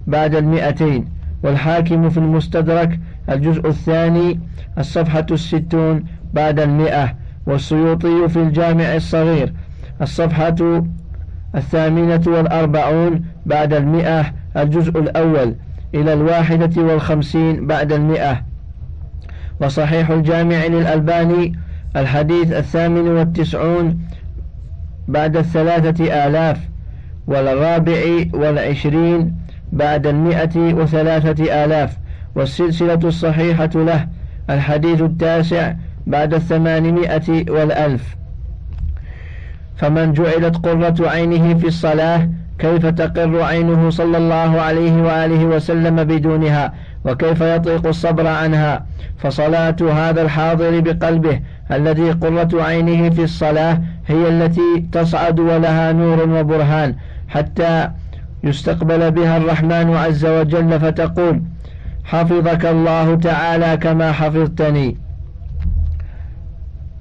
بعد 0.06 0.34
المئتين. 0.34 1.16
والحاكم 1.42 2.10
في 2.10 2.18
المستدرك 2.18 3.00
الجزء 3.30 3.68
الثاني 3.68 4.40
الصفحة 4.78 5.26
الستون 5.30 6.04
بعد 6.34 6.60
المئة 6.60 7.14
والسيوطي 7.46 8.28
في 8.28 8.36
الجامع 8.36 8.94
الصغير 8.94 9.52
الصفحة 10.02 10.84
الثامنة 11.54 12.22
والأربعون 12.26 13.24
بعد 13.46 13.72
المئة 13.72 14.32
الجزء 14.56 14.98
الأول 14.98 15.54
إلى 15.94 16.12
الواحدة 16.12 16.82
والخمسين 16.82 17.66
بعد 17.66 17.92
المئة. 17.92 18.42
وصحيح 19.60 20.10
الجامع 20.10 20.66
للألباني 20.66 21.58
الحديث 21.96 22.52
الثامن 22.52 23.08
والتسعون 23.08 23.98
بعد 25.08 25.36
الثلاثة 25.36 26.26
آلاف 26.26 26.58
والرابع 27.26 28.24
والعشرين 28.34 29.34
بعد 29.72 30.06
المئة 30.06 30.74
وثلاثة 30.74 31.64
آلاف. 31.64 31.96
والسلسلة 32.34 33.00
الصحيحة 33.04 33.70
له 33.74 34.08
الحديث 34.50 35.02
التاسع 35.02 35.74
بعد 36.06 36.34
الثمانمائة 36.34 37.50
والألف. 37.50 38.16
فمن 39.76 40.12
جعلت 40.12 40.56
قرة 40.56 41.08
عينه 41.08 41.54
في 41.54 41.66
الصلاة 41.66 42.28
كيف 42.58 42.86
تقر 42.86 43.42
عينه 43.42 43.90
صلى 43.90 44.18
الله 44.18 44.60
عليه 44.60 45.02
وآله 45.02 45.44
وسلم 45.44 46.04
بدونها؟ 46.04 46.72
وكيف 47.04 47.40
يطيق 47.40 47.86
الصبر 47.86 48.26
عنها؟ 48.26 48.86
فصلاة 49.18 49.76
هذا 49.92 50.22
الحاضر 50.22 50.80
بقلبه 50.80 51.40
الذي 51.72 52.10
قرة 52.10 52.62
عينه 52.62 53.10
في 53.10 53.24
الصلاة 53.24 53.80
هي 54.06 54.28
التي 54.28 54.86
تصعد 54.92 55.40
ولها 55.40 55.92
نور 55.92 56.28
وبرهان 56.28 56.94
حتى 57.28 57.90
يستقبل 58.44 59.10
بها 59.10 59.36
الرحمن 59.36 59.96
عز 59.96 60.26
وجل 60.26 60.80
فتقول 60.80 61.42
حفظك 62.04 62.66
الله 62.66 63.14
تعالى 63.14 63.76
كما 63.76 64.12
حفظتني. 64.12 64.96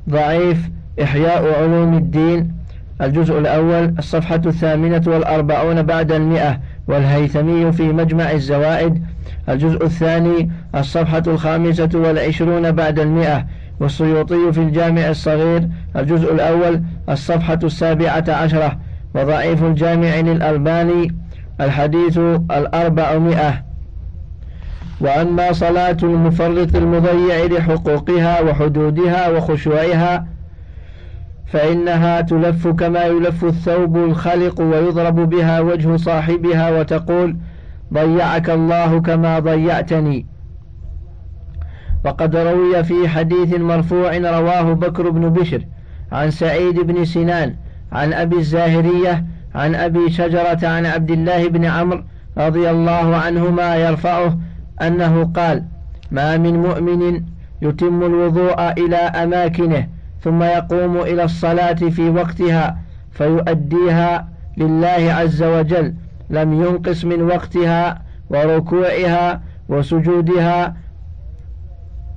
ضعيف 0.10 0.70
إحياء 1.04 1.64
علوم 1.64 1.94
الدين 1.94 2.56
الجزء 3.02 3.40
الأول 3.40 3.96
الصفحة 4.00 4.42
الثامنة 4.46 5.02
والأربعون 5.08 5.82
بعد 5.82 6.12
المئة 6.12 6.60
والهيثمي 6.88 7.72
في 7.72 7.94
مجمع 7.94 8.32
الزوائد. 8.32 9.04
الجزء 9.50 9.86
الثاني 9.86 10.52
الصفحة 10.76 11.24
الخامسة 11.28 11.90
والعشرون 11.94 12.72
بعد 12.72 13.00
المئة 13.00 13.46
والسيوطي 13.80 14.52
في 14.52 14.58
الجامع 14.58 15.10
الصغير. 15.10 15.70
الجزء 15.96 16.34
الأول 16.34 16.82
الصفحة 17.10 17.60
السابعة 17.64 18.26
عشرة 18.28 18.78
وضعيف 19.16 19.64
الجامع 19.64 20.16
للألباني. 20.20 21.16
الحديث 21.62 22.18
الأربعمائة. 22.52 23.66
وأما 25.02 25.52
صلاة 25.52 25.98
المفرط 26.04 26.76
المضيع 26.76 27.46
لحقوقها 27.46 28.42
وحدودها 28.42 29.30
وخشوعها 29.30 30.35
فإنها 31.46 32.22
تلف 32.22 32.68
كما 32.68 33.04
يلف 33.04 33.44
الثوب 33.44 33.98
الخلق 33.98 34.62
ويضرب 34.62 35.30
بها 35.30 35.60
وجه 35.60 35.96
صاحبها 35.96 36.80
وتقول 36.80 37.38
ضيعك 37.94 38.50
الله 38.50 39.02
كما 39.02 39.40
ضيعتني. 39.40 40.26
وقد 42.06 42.36
روي 42.36 42.84
في 42.84 43.08
حديث 43.08 43.60
مرفوع 43.60 44.18
رواه 44.18 44.74
بكر 44.74 45.10
بن 45.10 45.30
بشر 45.30 45.66
عن 46.12 46.32
سعيد 46.32 46.80
بن 46.80 47.06
سنان 47.06 47.56
عن 47.92 48.14
أبي 48.14 48.38
الزاهرية 48.38 49.26
عن 49.56 49.76
أبي 49.76 50.10
شجرة 50.10 50.68
عن 50.68 50.86
عبد 50.86 51.12
الله 51.12 51.48
بن 51.48 51.66
عمرو 51.66 52.04
رضي 52.38 52.70
الله 52.70 53.16
عنهما 53.16 53.76
يرفعه 53.76 54.38
أنه 54.82 55.32
قال 55.36 55.64
ما 56.12 56.38
من 56.38 56.54
مؤمن 56.54 57.24
يتم 57.62 58.04
الوضوء 58.04 58.72
إلى 58.72 58.96
أماكنه 58.96 59.88
ثم 60.26 60.44
يقوم 60.44 60.98
إلى 60.98 61.24
الصلاة 61.24 61.74
في 61.74 62.10
وقتها 62.10 62.78
فيؤديها 63.12 64.28
لله 64.58 65.14
عز 65.14 65.44
وجل. 65.44 65.94
لم 66.30 66.54
ينقص 66.54 67.06
من 67.06 67.22
وقتها 67.22 68.02
وركوعها 68.30 69.42
وسجودها 69.70 70.76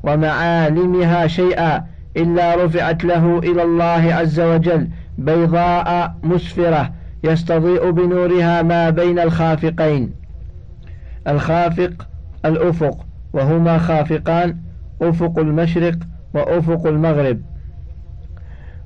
ومعالمها 0.02 1.26
شيئا 1.26 1.84
إلا 2.16 2.64
رفعت 2.64 3.04
له 3.04 3.38
إلى 3.38 3.62
الله 3.62 4.14
عز 4.14 4.40
وجل 4.40 4.88
بيضاء 5.18 6.14
مسفرة 6.22 6.92
يستضيء 7.24 7.90
بنورها 7.90 8.62
ما 8.62 8.90
بين 8.90 9.18
الخافقين. 9.18 10.12
الخافق 11.28 12.08
الأفق 12.44 13.06
وهما 13.32 13.78
خافقان 13.78 14.56
أفق 15.02 15.38
المشرق 15.38 15.98
وأفق 16.34 16.86
المغرب. 16.86 17.40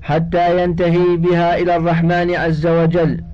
حتى 0.02 0.62
ينتهي 0.62 1.16
بها 1.16 1.58
إلى 1.58 1.76
الرحمن 1.76 2.34
عز 2.34 2.66
وجل. 2.66 3.24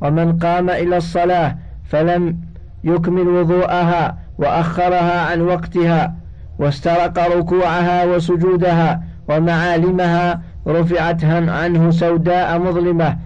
ومن 0.00 0.38
قام 0.38 0.70
إلى 0.70 0.96
الصلاة 0.96 1.58
فلم 1.84 2.38
يكمل 2.84 3.28
وضوءها 3.28 4.18
وأخرها 4.38 5.20
عن 5.20 5.40
وقتها 5.40 6.14
واسترق 6.58 7.36
ركوعها 7.36 8.04
وسجودها 8.04 9.02
ومعالمها 9.28 10.42
رفعت 10.66 11.24
عنه 11.24 11.90
سوداء 11.90 12.58
مظلمة. 12.58 13.16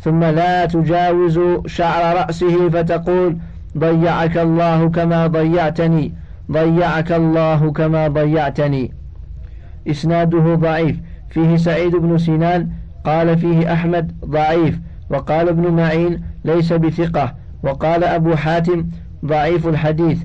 ثم 0.00 0.24
لا 0.24 0.66
تجاوز 0.66 1.40
شعر 1.66 2.16
رأسه 2.16 2.68
فتقول 2.68 3.36
ضيعك 3.78 4.38
الله 4.38 4.88
كما 4.88 5.26
ضيعتني 5.26 6.14
ضيعك 6.52 7.12
الله 7.12 7.72
كما 7.72 8.08
ضيعتني. 8.08 8.94
إسناده 9.90 10.54
ضعيف. 10.54 10.96
فيه 11.32 11.56
سعيد 11.56 11.96
بن 11.96 12.18
سنان 12.18 12.70
قال 13.04 13.38
فيه 13.38 13.72
أحمد 13.72 14.12
ضعيف 14.24 14.80
وقال 15.10 15.48
ابن 15.48 15.72
معين 15.72 16.20
ليس 16.44 16.72
بثقة 16.72 17.34
وقال 17.62 18.04
أبو 18.04 18.34
حاتم 18.36 18.86
ضعيف 19.24 19.68
الحديث. 19.68 20.22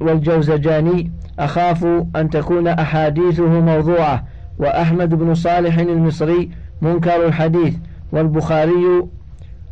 والجوزجاني 0.00 1.12
أخاف 1.38 1.84
أن 2.16 2.30
تكون 2.30 2.68
أحاديثه 2.68 3.60
موضوعة 3.60 4.24
وأحمد 4.58 5.14
بن 5.14 5.34
صالح 5.34 5.78
المصري 5.78 6.50
منكر 6.82 7.26
الحديث 7.26 7.74
والبخاري 8.12 9.06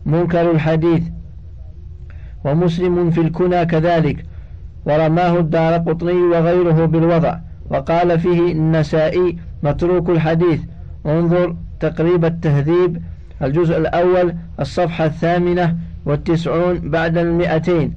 منكر 0.06 0.50
الحديث. 0.50 1.02
ومسلم 2.44 3.10
في 3.10 3.20
الكنى 3.20 3.66
كذلك 3.66 4.24
ورماه 4.86 5.38
الدار 5.38 5.74
قطني 5.78 6.22
وغيره 6.22 6.84
بالوضع. 6.84 7.38
وقال 7.70 8.18
فيه 8.20 8.52
النسائي 8.52 9.36
متروك 9.64 10.10
الحديث. 10.10 10.60
انظر 11.06 11.56
تقريب 11.80 12.24
التهذيب 12.24 13.02
الجزء 13.42 13.78
الأول 13.78 14.34
الصفحة 14.60 15.04
الثامنة 15.06 15.76
والتسعون 16.06 16.90
بعد 16.90 17.18
المئتين. 17.18 17.94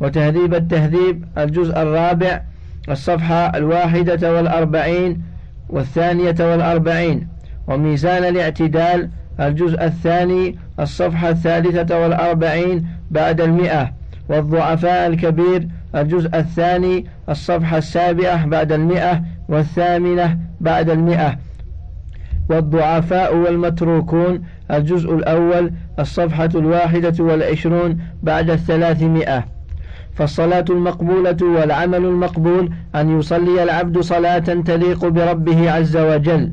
وتهذيب 0.00 0.54
التهذيب 0.54 1.24
الجزء 1.38 1.82
الرابع 1.82 2.42
الصفحة 2.90 3.56
الواحدة 3.56 4.34
والأربعين 4.34 5.22
والثانية 5.68 6.36
والأربعين. 6.40 7.28
وميزان 7.66 8.24
الاعتدال 8.24 9.10
الجزء 9.40 9.84
الثاني 9.84 10.56
الصفحة 10.80 11.28
الثالثة 11.28 12.00
والأربعين 12.02 12.86
بعد 13.10 13.40
المئة. 13.40 13.92
والضعفاء 14.28 15.06
الكبير 15.06 15.68
الجزء 15.94 16.38
الثاني 16.38 17.06
الصفحة 17.28 17.78
السابعة 17.78 18.46
بعد 18.46 18.72
المئة 18.72 19.22
والثامنة 19.48 20.38
بعد 20.60 20.90
المئة. 20.90 21.38
والضعفاء 22.50 23.36
والمتروكون 23.36 24.42
الجزء 24.70 25.14
الأول 25.14 25.72
الصفحة 25.98 26.48
الواحدة 26.54 27.24
والعشرون 27.24 27.98
بعد 28.22 28.50
الثلاثمائة. 28.50 29.44
فالصلاة 30.14 30.64
المقبولة 30.70 31.36
والعمل 31.42 32.04
المقبول 32.04 32.70
أن 32.94 33.18
يصلي 33.18 33.62
العبد 33.62 33.98
صلاة 33.98 34.38
تليق 34.38 35.06
بربه 35.06 35.70
عز 35.70 35.96
وجل. 35.96 36.52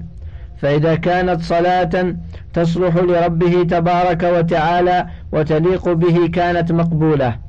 فإذا 0.57 0.95
كانت 0.95 1.41
صلاة 1.41 2.15
تصلح 2.53 2.95
لربه 2.95 3.63
تبارك 3.63 4.23
وتعالى 4.23 5.07
وتليق 5.31 5.89
به 5.89 6.27
كانت 6.27 6.71
مقبولة. 6.71 7.44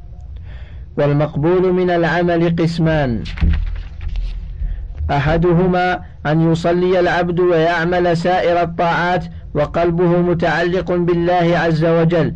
والمقبول 0.96 1.72
من 1.72 1.90
العمل 1.90 2.56
قسمان. 2.56 3.22
أحدهما 5.10 6.00
أن 6.26 6.52
يصلي 6.52 7.00
العبد 7.00 7.40
ويعمل 7.40 8.16
سائر 8.16 8.62
الطاعات 8.62 9.24
وقلبه 9.54 10.20
متعلق 10.20 10.92
بالله 10.92 11.58
عز 11.58 11.84
وجل 11.84 12.34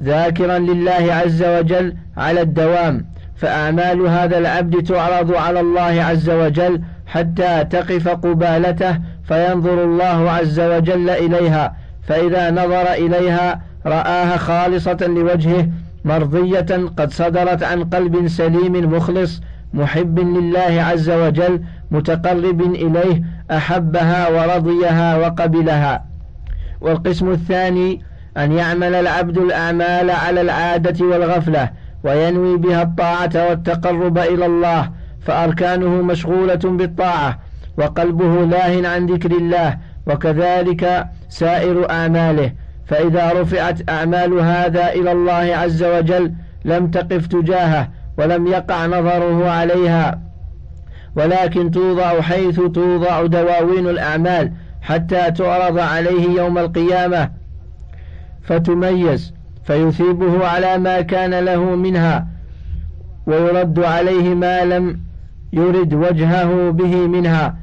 ذاكرا 0.00 0.58
لله 0.58 1.14
عز 1.24 1.42
وجل 1.44 1.96
على 2.16 2.40
الدوام. 2.40 3.06
فأعمال 3.36 4.00
هذا 4.00 4.38
العبد 4.38 4.82
تعرض 4.86 5.34
على 5.34 5.60
الله 5.60 6.04
عز 6.04 6.30
وجل 6.30 6.82
حتى 7.06 7.64
تقف 7.64 8.08
قبالته 8.08 8.98
فينظر 9.28 9.84
الله 9.84 10.30
عز 10.30 10.60
وجل 10.60 11.10
إليها. 11.10 11.76
فإذا 12.08 12.50
نظر 12.50 12.92
إليها 12.92 13.62
رآها 13.86 14.36
خالصة 14.36 14.98
لوجهه 15.00 15.68
مرضية 16.08 16.90
قد 16.96 17.12
صدرت 17.12 17.62
عن 17.62 17.84
قلب 17.84 18.28
سليم 18.28 18.94
مخلص 18.94 19.40
محب 19.74 20.18
لله 20.18 20.82
عز 20.82 21.10
وجل 21.10 21.62
متقرب 21.90 22.60
إليه 22.60 23.22
أحبها 23.50 24.28
ورضيها 24.28 25.16
وقبلها. 25.16 26.04
والقسم 26.80 27.30
الثاني 27.30 28.02
أن 28.36 28.52
يعمل 28.52 28.94
العبد 28.94 29.38
الأعمال 29.38 30.10
على 30.10 30.40
العادة 30.40 31.06
والغفلة 31.06 31.70
وينوي 32.04 32.56
بها 32.56 32.82
الطاعة 32.82 33.48
والتقرب 33.48 34.18
إلى 34.18 34.46
الله 34.46 34.90
فأركانه 35.20 36.02
مشغولة 36.02 36.64
بالطاعة 36.64 37.38
وقلبه 37.78 38.44
لاه 38.44 38.88
عن 38.88 39.06
ذكر 39.06 39.30
الله 39.30 39.78
وكذلك 40.06 41.06
سائر 41.28 41.90
أعماله. 41.90 42.52
فإذا 42.88 43.32
رفعت 43.42 43.90
أعمال 43.90 44.32
هذا 44.32 44.92
إلى 44.92 45.12
الله 45.12 45.56
عز 45.56 45.84
وجل 45.84 46.32
لم 46.64 46.90
تقف 46.90 47.26
تجاهه 47.26 47.88
ولم 48.18 48.46
يقع 48.46 48.86
نظره 48.86 49.50
عليها. 49.50 50.20
ولكن 51.16 51.70
توضع 51.70 52.20
حيث 52.20 52.60
توضع 52.60 53.26
دواوين 53.26 53.88
الأعمال 53.88 54.52
حتى 54.82 55.30
تعرض 55.30 55.78
عليه 55.78 56.36
يوم 56.36 56.58
القيامة. 56.58 57.30
فتميز 58.42 59.34
فيثيبه 59.64 60.46
على 60.46 60.78
ما 60.78 61.00
كان 61.00 61.34
له 61.34 61.64
منها 61.64 62.26
ويرد 63.26 63.78
عليه 63.78 64.34
ما 64.34 64.64
لم 64.64 65.00
يرد 65.52 65.94
وجهه 65.94 66.70
به 66.70 67.06
منها. 67.06 67.56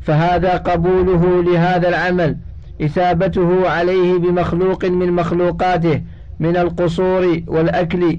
فهذا 0.00 0.56
قبوله 0.56 1.42
لهذا 1.42 1.88
العمل. 1.88 2.36
إثابته 2.82 3.68
عليه 3.68 4.18
بمخلوق 4.18 4.84
من 4.84 5.12
مخلوقاته 5.12 6.02
من 6.40 6.56
القصور 6.56 7.40
والأكل 7.46 8.18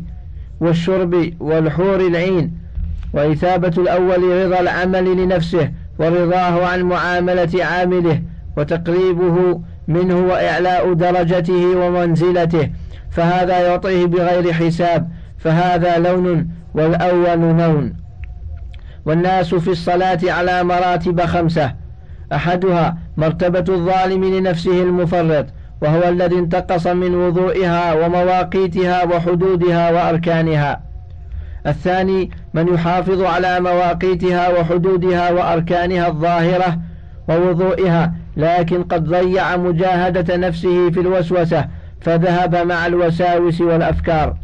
والشرب 0.60 1.34
والحور 1.40 1.96
العين. 1.96 2.58
وإثابة 3.14 3.74
الأول 3.78 4.46
رضا 4.46 4.60
العمل 4.60 5.24
لنفسه 5.24 5.72
ورضاه 6.00 6.66
عن 6.66 6.82
معاملة 6.82 7.66
عامله 7.66 8.22
وتقريبه 8.58 9.62
منه 9.88 10.20
وإعلاء 10.20 10.94
درجته 10.94 11.78
ومنزلته. 11.78 12.70
فهذا 13.12 13.60
يعطيه 13.60 14.06
بغير 14.06 14.54
حساب 14.54 15.10
فهذا 15.38 15.98
لون 15.98 16.48
والأول 16.74 17.40
لون 17.40 17.94
والناس 19.06 19.56
في 19.56 19.68
الصلاة 19.68 20.20
على 20.24 20.64
مراتب 20.64 21.22
خمسة. 21.22 21.85
أحدها 22.34 22.98
مرتبة 23.18 23.74
الظالم 23.74 24.24
لنفسه 24.24 24.84
المفرط 24.84 25.46
وهو 25.82 26.10
الذي 26.10 26.36
انتقص 26.36 26.88
من 26.88 27.16
وضوئها 27.16 27.94
ومواقيتها 27.94 29.04
وحدودها 29.04 29.92
وأركانها. 29.92 30.82
الثاني 31.68 32.32
من 32.54 32.74
يحافظ 32.74 33.22
على 33.22 33.60
مواقيتها 33.60 34.50
وحدودها 34.50 35.32
وأركانها 35.32 36.08
الظاهرة 36.08 36.80
ووضوئها 37.30 38.14
لكن 38.38 38.84
قد 38.84 39.04
ضيع 39.04 39.58
مجاهدة 39.58 40.36
نفسه 40.36 40.92
في 40.92 41.00
الوسوسة 41.00 41.68
فذهب 42.02 42.56
مع 42.56 42.86
الوساوس 42.86 43.62
والأفكار. 43.62 44.36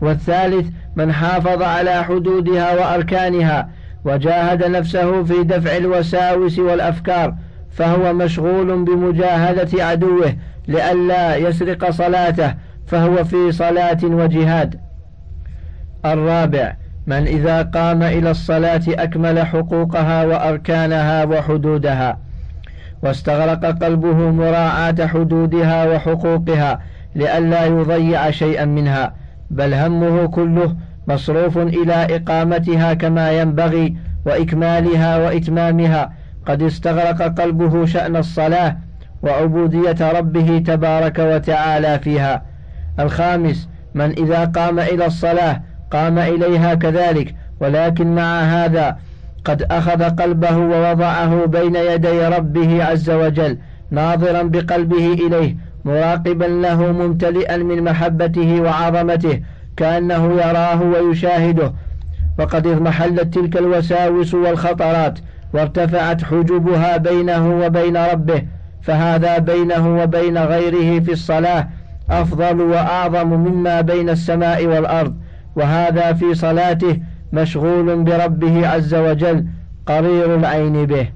والثالث 0.00 0.66
من 0.96 1.12
حافظ 1.12 1.62
على 1.62 2.04
حدودها 2.04 2.74
وأركانها 2.74 3.68
وجاهد 4.04 4.64
نفسه 4.64 5.24
في 5.24 5.42
دفع 5.42 5.76
الوساوس 5.76 6.58
والأفكار 6.58 7.34
فهو 7.70 8.12
مشغول 8.12 8.84
بمجاهدة 8.84 9.84
عدوه 9.84 10.34
لئلا 10.68 11.36
يسرق 11.36 11.90
صلاته 11.90 12.54
فهو 12.86 13.24
في 13.24 13.52
صلاة 13.52 13.98
وجهاد. 14.04 14.80
الرابع 16.04 16.76
من 17.06 17.26
إذا 17.26 17.62
قام 17.62 18.02
إلى 18.02 18.30
الصلاة 18.30 18.82
أكمل 18.88 19.46
حقوقها 19.46 20.24
وأركانها 20.24 21.24
وحدودها 21.24 22.18
واستغرق 23.02 23.64
قلبه 23.84 24.30
مراعاة 24.30 25.06
حدودها 25.06 25.86
وحقوقها 25.86 26.80
لئلا 27.14 27.66
يضيع 27.66 28.30
شيئا 28.30 28.64
منها 28.64 29.14
بل 29.50 29.74
همه 29.74 30.26
كله 30.26 30.76
مصروف 31.08 31.58
إلى 31.58 32.16
إقامتها 32.16 32.94
كما 32.94 33.30
ينبغي 33.40 33.96
وإكمالها 34.26 35.18
وإتمامها. 35.18 36.12
قد 36.46 36.62
استغرق 36.62 37.40
قلبه 37.40 37.86
شأن 37.86 38.16
الصلاة 38.16 38.76
وعبودية 39.22 40.12
ربه 40.12 40.62
تبارك 40.66 41.18
وتعالى 41.18 41.98
فيها. 41.98 42.42
الخامس 43.00 43.68
من 43.94 44.10
إذا 44.10 44.44
قام 44.44 44.80
إلى 44.80 45.06
الصلاة 45.06 45.62
قام 45.90 46.18
إليها 46.18 46.74
كذلك 46.74 47.34
ولكن 47.60 48.14
مع 48.14 48.40
هذا 48.40 48.96
قد 49.44 49.62
أخذ 49.62 50.02
قلبه 50.02 50.56
ووضعه 50.56 51.46
بين 51.46 51.76
يدي 51.76 52.26
ربه 52.26 52.84
عز 52.84 53.10
وجل 53.10 53.58
ناظرا 53.90 54.42
بقلبه 54.42 55.12
إليه 55.12 55.56
مراقبا 55.84 56.44
له 56.44 56.92
ممتلئا 56.92 57.56
من 57.56 57.84
محبته 57.84 58.60
وعظمته 58.60 59.40
كأنه 59.76 60.32
يراه 60.32 60.82
ويشاهده. 60.82 61.72
وقد 62.38 62.66
اضمحلت 62.66 63.34
تلك 63.34 63.56
الوساوس 63.56 64.34
والخطرات 64.34 65.18
وارتفعت 65.54 66.24
حجبها 66.24 66.96
بينه 66.96 67.58
وبين 67.58 67.96
ربه 67.96 68.42
فهذا 68.82 69.38
بينه 69.38 70.02
وبين 70.02 70.38
غيره 70.38 71.00
في 71.00 71.12
الصلاة 71.12 71.68
أفضل 72.10 72.60
وأعظم 72.60 73.28
مما 73.28 73.80
بين 73.80 74.10
السماء 74.10 74.66
والأرض. 74.66 75.14
وهذا 75.56 76.12
في 76.12 76.34
صلاته 76.34 77.00
مشغول 77.32 78.02
بربه 78.04 78.68
عز 78.68 78.94
وجل 78.94 79.46
قرير 79.86 80.34
العين 80.34 80.86
به. 80.86 81.08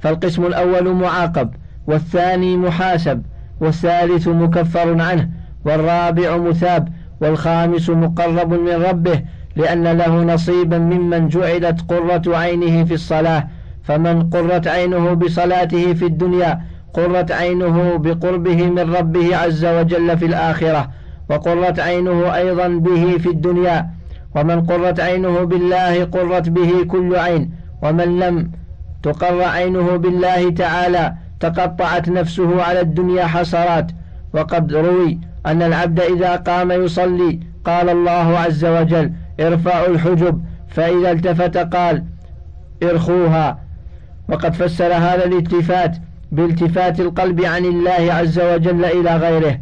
فالقسم 0.00 0.46
الأول 0.46 0.94
معاقب 0.94 1.50
والثاني 1.86 2.56
محاسب 2.56 3.22
والثالث 3.60 4.28
مكفر 4.28 5.02
عنه 5.02 5.28
والرابع 5.64 6.36
مثاب 6.36 6.88
والخامس 7.20 7.90
مقرب 7.90 8.52
من 8.52 8.82
ربه 8.82 9.22
لأن 9.56 9.84
له 9.84 10.24
نصيبا 10.24 10.78
ممن 10.78 11.28
جعلت 11.28 11.80
قرة 11.88 12.36
عينه 12.36 12.84
في 12.84 12.94
الصلاة. 12.94 13.48
فمن 13.82 14.30
قرت 14.30 14.66
عينه 14.66 15.12
بصلاته 15.12 15.94
في 15.94 16.06
الدنيا 16.06 16.60
قرت 16.94 17.32
عينه 17.32 17.96
بقربه 17.96 18.66
من 18.66 18.94
ربه 18.94 19.36
عز 19.36 19.64
وجل 19.64 20.18
في 20.18 20.26
الآخرة 20.26 20.90
وقرت 21.30 21.80
عينه 21.80 22.34
أيضا 22.34 22.68
به 22.68 23.18
في 23.18 23.28
الدنيا. 23.28 23.90
ومن 24.36 24.60
قرت 24.66 25.00
عينه 25.00 25.44
بالله 25.44 26.04
قرت 26.04 26.48
به 26.48 26.84
كل 26.88 27.16
عين. 27.16 27.50
ومن 27.82 28.18
لم 28.18 28.50
تقر 29.02 29.42
عينه 29.42 29.96
بالله 29.96 30.50
تعالى 30.50 31.14
تقطعت 31.40 32.08
نفسه 32.08 32.62
على 32.62 32.80
الدنيا 32.80 33.24
حسرات. 33.26 33.90
وقد 34.32 34.72
روي 34.72 35.18
أن 35.46 35.62
العبد 35.62 36.00
إذا 36.00 36.36
قام 36.36 36.70
يصلي 36.70 37.40
قال 37.64 37.88
الله 37.88 38.38
عز 38.38 38.64
وجل 38.64 39.12
ارفعوا 39.40 39.86
الحجب 39.86 40.42
فإذا 40.68 41.10
التفت 41.10 41.56
قال 41.56 42.04
ارخوها. 42.82 43.58
وقد 44.28 44.54
فسر 44.54 44.92
هذا 44.92 45.24
الالتفات 45.24 45.96
بالتفات 46.32 47.00
القلب 47.00 47.44
عن 47.44 47.64
الله 47.64 48.12
عز 48.12 48.40
وجل 48.40 48.84
إلى 48.84 49.16
غيره. 49.16 49.58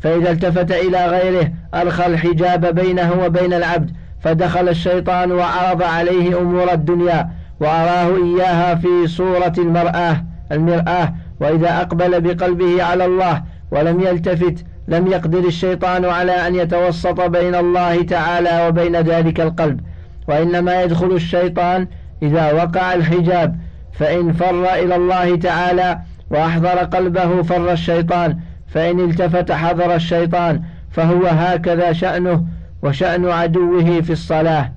فإذا 0.00 0.30
التفت 0.30 0.72
إلى 0.72 1.06
غيره 1.06 1.52
أرخى 1.74 2.06
الحجاب 2.06 2.74
بينه 2.74 3.12
وبين 3.24 3.52
العبد 3.52 3.90
فدخل 4.20 4.68
الشيطان 4.68 5.32
وعرض 5.32 5.82
عليه 5.82 6.40
أمور 6.40 6.72
الدنيا 6.72 7.30
وأراه 7.60 8.16
إياها 8.16 8.74
في 8.74 9.06
صورة 9.06 9.52
المرآة 9.58 10.24
المرآة 10.52 11.14
وإذا 11.40 11.80
أقبل 11.80 12.20
بقلبه 12.20 12.82
على 12.82 13.04
الله 13.04 13.42
ولم 13.70 14.00
يلتفت 14.00 14.64
لم 14.88 15.06
يقدر 15.06 15.38
الشيطان 15.38 16.04
على 16.04 16.32
أن 16.32 16.54
يتوسط 16.54 17.20
بين 17.20 17.54
الله 17.54 18.02
تعالى 18.02 18.68
وبين 18.68 18.96
ذلك 18.96 19.40
القلب. 19.40 19.80
وإنما 20.28 20.82
يدخل 20.82 21.12
الشيطان 21.12 21.88
إذا 22.22 22.52
وقع 22.52 22.94
الحجاب 22.94 23.58
فإن 23.92 24.32
فر 24.32 24.74
إلى 24.74 24.96
الله 24.96 25.36
تعالى 25.36 25.98
وأحضر 26.30 26.78
قلبه 26.78 27.42
فر 27.42 27.72
الشيطان 27.72 28.38
فإن 28.66 29.00
التفت 29.00 29.52
حضر 29.52 29.94
الشيطان 29.94 30.62
فهو 30.90 31.26
هكذا 31.26 31.92
شأنه 31.92 32.44
وشأن 32.82 33.28
عدوه 33.28 34.00
في 34.00 34.12
الصلاة. 34.12 34.72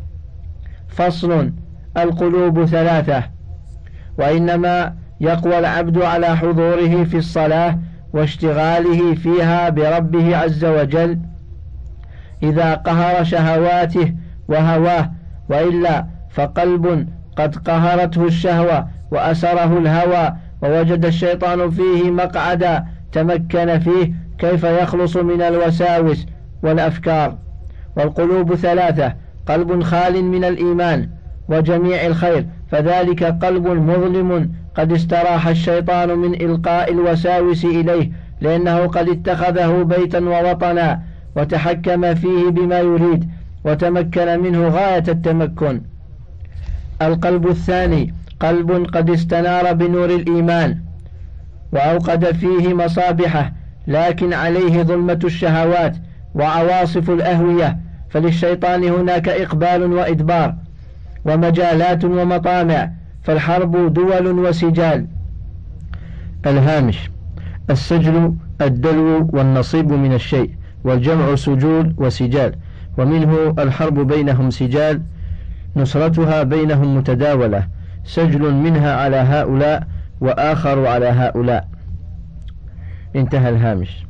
فصل 0.88 1.52
القلوب 1.98 2.66
ثلاثة. 2.66 3.24
وإنما 4.18 4.94
يقوى 5.22 5.60
العبد 5.60 6.02
على 6.02 6.38
حضوره 6.38 7.04
في 7.04 7.18
الصلاة 7.18 7.80
واشتغاله 8.14 9.16
فيها 9.16 9.70
بربه 9.70 10.38
عز 10.38 10.66
وجل. 10.66 11.20
إذا 12.44 12.74
قهر 12.74 13.24
شهواته 13.24 14.14
وهواه 14.48 15.12
وإلا 15.50 16.06
فقلب 16.30 17.08
قد 17.38 17.56
قهرته 17.56 18.26
الشهوة 18.26 18.88
وأسره 19.12 19.78
الهوى 19.78 20.34
ووجد 20.62 21.06
الشيطان 21.06 21.70
فيه 21.70 22.12
مقعدا 22.12 22.86
تمكن 23.12 23.80
فيه 23.80 24.14
كيف 24.38 24.64
يخلص 24.64 25.18
من 25.18 25.42
الوساوس 25.42 26.26
والأفكار. 26.64 27.38
والقلوب 27.96 28.56
ثلاثة 28.56 29.14
قلب 29.46 29.84
خال 29.84 30.24
من 30.24 30.44
الإيمان 30.44 31.10
وجميع 31.50 32.06
الخير. 32.06 32.46
فذلك 32.72 33.24
قلب 33.24 33.68
مظلم 33.68 34.52
قد 34.76 34.92
استراح 34.94 35.48
الشيطان 35.48 36.18
من 36.18 36.34
إلقاء 36.34 36.92
الوساوس 36.92 37.66
إليه 37.66 38.12
لأنه 38.42 38.88
قد 38.88 39.10
اتخذه 39.10 39.84
بيتا 39.84 40.20
ووطنا 40.20 41.02
وتحكم 41.36 42.14
فيه 42.16 42.50
بما 42.50 42.80
يريد 42.80 43.30
وتمكن 43.64 44.40
منه 44.40 44.68
غاية 44.68 45.04
التمكن. 45.08 45.82
القلب 47.02 47.48
الثاني 47.48 48.14
قلب 48.40 48.86
قد 48.94 49.10
استنار 49.10 49.74
بنور 49.74 50.10
الإيمان 50.10 50.78
وأوقد 51.72 52.26
فيه 52.32 52.74
مصابحه 52.74 53.54
لكن 53.88 54.34
عليه 54.34 54.84
ظلمة 54.84 55.20
الشهوات 55.24 55.96
وعواصف 56.36 57.10
الأهوية 57.10 57.78
فللشيطان 58.10 58.84
هناك 58.84 59.30
إقبال 59.30 59.94
وإدبار. 59.94 60.56
ومجالات 61.26 62.06
ومطامع 62.06 62.92
فالحرب 63.22 63.94
دول 63.94 64.28
وسجال. 64.28 65.08
الهامش 66.46 67.12
السجل 67.70 68.34
الدلو 68.62 69.30
والنصيب 69.34 69.94
من 69.94 70.14
الشيء 70.14 70.52
والجمع 70.84 71.36
سجول 71.36 71.94
وسجال. 71.98 72.56
ومنه 72.98 73.56
الحرب 73.60 74.00
بينهم 74.08 74.50
سجال 74.50 75.02
نصرتها 75.76 76.44
بينهم 76.44 76.98
متداولة. 76.98 77.68
سجل 78.04 78.54
منها 78.54 78.96
على 78.96 79.16
هؤلاء 79.16 79.88
وآخر 80.22 80.88
على 80.88 81.06
هؤلاء. 81.06 81.68
انتهى 83.16 83.50
الهامش. 83.50 84.06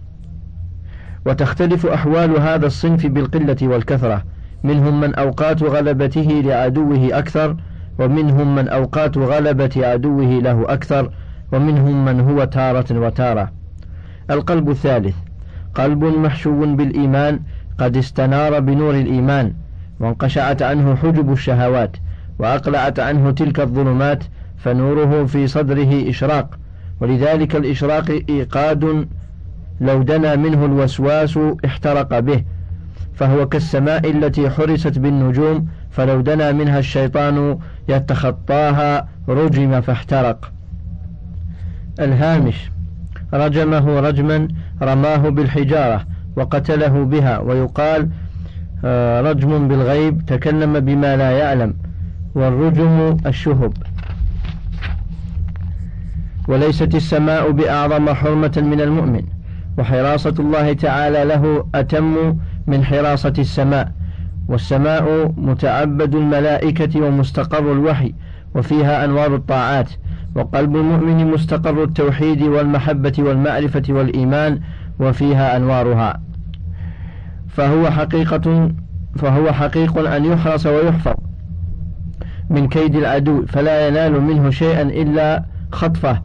وتختلف 1.25 1.85
أحوال 1.85 2.39
هذا 2.39 2.65
الصنف 2.65 3.05
بالقلة 3.05 3.57
والكثرة. 3.61 4.23
منهم 4.63 5.01
من 5.01 5.15
أوقات 5.15 5.63
غلبته 5.63 6.41
لعدوه 6.45 7.17
أكثر 7.17 7.55
ومنهم 7.99 8.55
من 8.55 8.67
أوقات 8.67 9.17
غلبة 9.17 9.71
عدوه 9.77 10.25
له 10.25 10.73
أكثر 10.73 11.11
ومنهم 11.51 12.05
من 12.05 12.19
هو 12.19 12.43
تارة 12.43 12.99
وتارة. 12.99 13.51
القلب 14.31 14.69
الثالث 14.69 15.15
قلب 15.75 16.03
محشو 16.03 16.75
بالإيمان 16.75 17.39
قد 17.77 17.97
استنار 17.97 18.59
بنور 18.59 18.95
الإيمان 18.95 19.53
وانقشعت 19.99 20.61
عنه 20.61 20.95
حجب 20.95 21.31
الشهوات 21.31 21.97
وأقلعت 22.39 22.99
عنه 22.99 23.31
تلك 23.31 23.59
الظلمات 23.59 24.23
فنوره 24.57 25.25
في 25.25 25.47
صدره 25.47 26.09
إشراق. 26.09 26.59
ولذلك 26.99 27.55
الإشراق 27.55 28.09
إيقاد 28.29 29.07
لو 29.81 30.01
دنا 30.01 30.35
منه 30.35 30.65
الوسواس 30.65 31.39
احترق 31.65 32.19
به. 32.19 32.43
فهو 33.21 33.47
كالسماء 33.47 34.11
التي 34.11 34.49
حرست 34.49 34.99
بالنجوم 34.99 35.67
فلو 35.91 36.21
دنا 36.21 36.51
منها 36.51 36.79
الشيطان 36.79 37.59
يتخطاها 37.89 39.07
رجم 39.29 39.81
فاحترق. 39.81 40.51
الهامش 41.99 42.71
رجمه 43.33 43.99
رجما 43.99 44.47
رماه 44.81 45.29
بالحجارة 45.29 46.05
وقتله 46.35 47.05
بها 47.05 47.39
ويقال 47.39 48.09
آه، 48.85 49.21
رجم 49.21 49.67
بالغيب 49.67 50.25
تكلم 50.25 50.79
بما 50.79 51.15
لا 51.15 51.31
يعلم 51.31 51.73
والرجم 52.35 53.17
الشهب. 53.25 53.73
وليست 56.47 56.95
السماء 56.95 57.51
بأعظم 57.51 58.13
حرمة 58.13 58.63
من 58.71 58.81
المؤمن 58.81 59.23
وحراسة 59.77 60.35
الله 60.39 60.73
تعالى 60.73 61.23
له 61.23 61.67
أتم 61.75 62.37
من 62.67 62.83
حراسة 62.83 63.33
السماء 63.39 63.91
والسماء 64.47 65.33
متعبد 65.37 66.15
الملائكة 66.15 67.01
ومستقر 67.01 67.71
الوحي 67.71 68.13
وفيها 68.55 69.05
أنوار 69.05 69.35
الطاعات 69.35 69.89
وقلب 70.35 70.75
المؤمن 70.75 71.27
مستقر 71.31 71.83
التوحيد 71.83 72.41
والمحبة 72.41 73.13
والمعرفة 73.19 73.83
والإيمان 73.89 74.59
وفيها 74.99 75.57
أنوارها. 75.57 76.21
فهو 77.47 77.91
حقيقة 77.91 78.71
فهو 79.15 79.51
حقيق 79.51 79.97
أن 79.97 80.25
يحرس 80.25 80.65
ويحفظ 80.65 81.13
من 82.49 82.67
كيد 82.67 82.95
العدو 82.95 83.45
فلا 83.45 83.87
ينال 83.87 84.21
منه 84.21 84.49
شيئا 84.49 84.81
إلا 84.81 85.43
خطفه. 85.71 86.21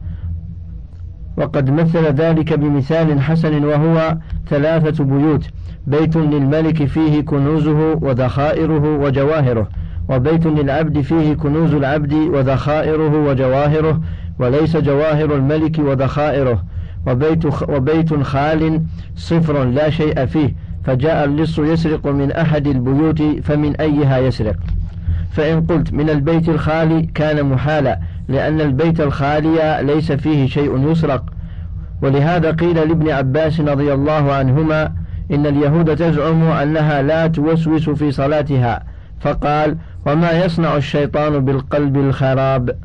وقد 1.37 1.69
مثل 1.69 2.03
ذلك 2.05 2.53
بمثال 2.53 3.21
حسن 3.21 3.65
وهو 3.65 4.17
ثلاثة 4.49 5.03
بيوت. 5.03 5.45
بيت 5.87 6.15
للملك 6.15 6.85
فيه 6.85 7.21
كنوزه 7.21 7.93
وذخائره 8.01 8.97
وجواهره 8.97 9.69
وبيت 10.09 10.47
للعبد 10.47 11.01
فيه 11.01 11.33
كنوز 11.33 11.73
العبد 11.73 12.13
وذخائره 12.13 13.29
وجواهره 13.29 14.01
وليس 14.39 14.77
جواهر 14.77 15.35
الملك 15.35 15.79
وذخائره. 15.79 16.63
وبيت, 17.07 17.45
وبيت 17.69 18.13
خال 18.13 18.81
صفر 19.15 19.63
لا 19.63 19.89
شيء 19.89 20.25
فيه 20.25 20.55
فجاء 20.83 21.25
اللص 21.25 21.59
يسرق 21.59 22.07
من 22.07 22.31
أحد 22.31 22.67
البيوت 22.67 23.21
فمن 23.21 23.75
أيها 23.75 24.17
يسرق. 24.17 24.55
فإن 25.31 25.65
قلت 25.65 25.93
من 25.93 26.09
البيت 26.09 26.49
الخالي 26.49 27.01
كان 27.01 27.45
محالا 27.45 27.99
لأن 28.27 28.61
البيت 28.61 29.01
الخالي 29.01 29.79
ليس 29.81 30.11
فيه 30.11 30.47
شيء 30.47 30.91
يسرق. 30.91 31.23
ولهذا 32.01 32.51
قيل 32.51 32.75
لابن 32.75 33.09
عباس 33.09 33.59
رضي 33.59 33.93
الله 33.93 34.33
عنهما 34.33 34.91
إن 35.31 35.45
اليهود 35.45 35.95
تزعم 35.95 36.43
أنها 36.43 37.01
لا 37.01 37.27
توسوس 37.27 37.89
في 37.89 38.11
صلاتها. 38.11 38.83
فقال 39.19 39.77
وما 40.05 40.31
يصنع 40.31 40.75
الشيطان 40.75 41.45
بالقلب 41.45 41.97
الخراب؟ 41.97 42.75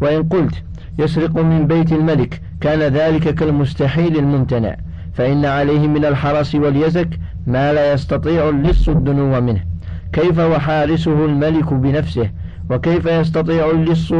وإن 0.00 0.22
قلت 0.22 0.54
يسرق 0.98 1.36
من 1.36 1.66
بيت 1.66 1.92
الملك 1.92 2.40
كان 2.60 2.78
ذلك 2.78 3.34
كالمستحيل 3.34 4.16
الممتنع 4.16 4.76
فإن 5.14 5.44
عليه 5.44 5.88
من 5.88 6.04
الحرس 6.04 6.54
واليزك 6.54 7.08
ما 7.46 7.72
لا 7.72 7.92
يستطيع 7.92 8.48
اللص 8.48 8.88
الدنو 8.88 9.40
منه. 9.40 9.73
كيف 10.14 10.38
وحارسه 10.38 11.24
الملك 11.24 11.72
بنفسه؟ 11.72 12.30
وكيف 12.70 13.06
يستطيع 13.06 13.70
اللص 13.70 14.12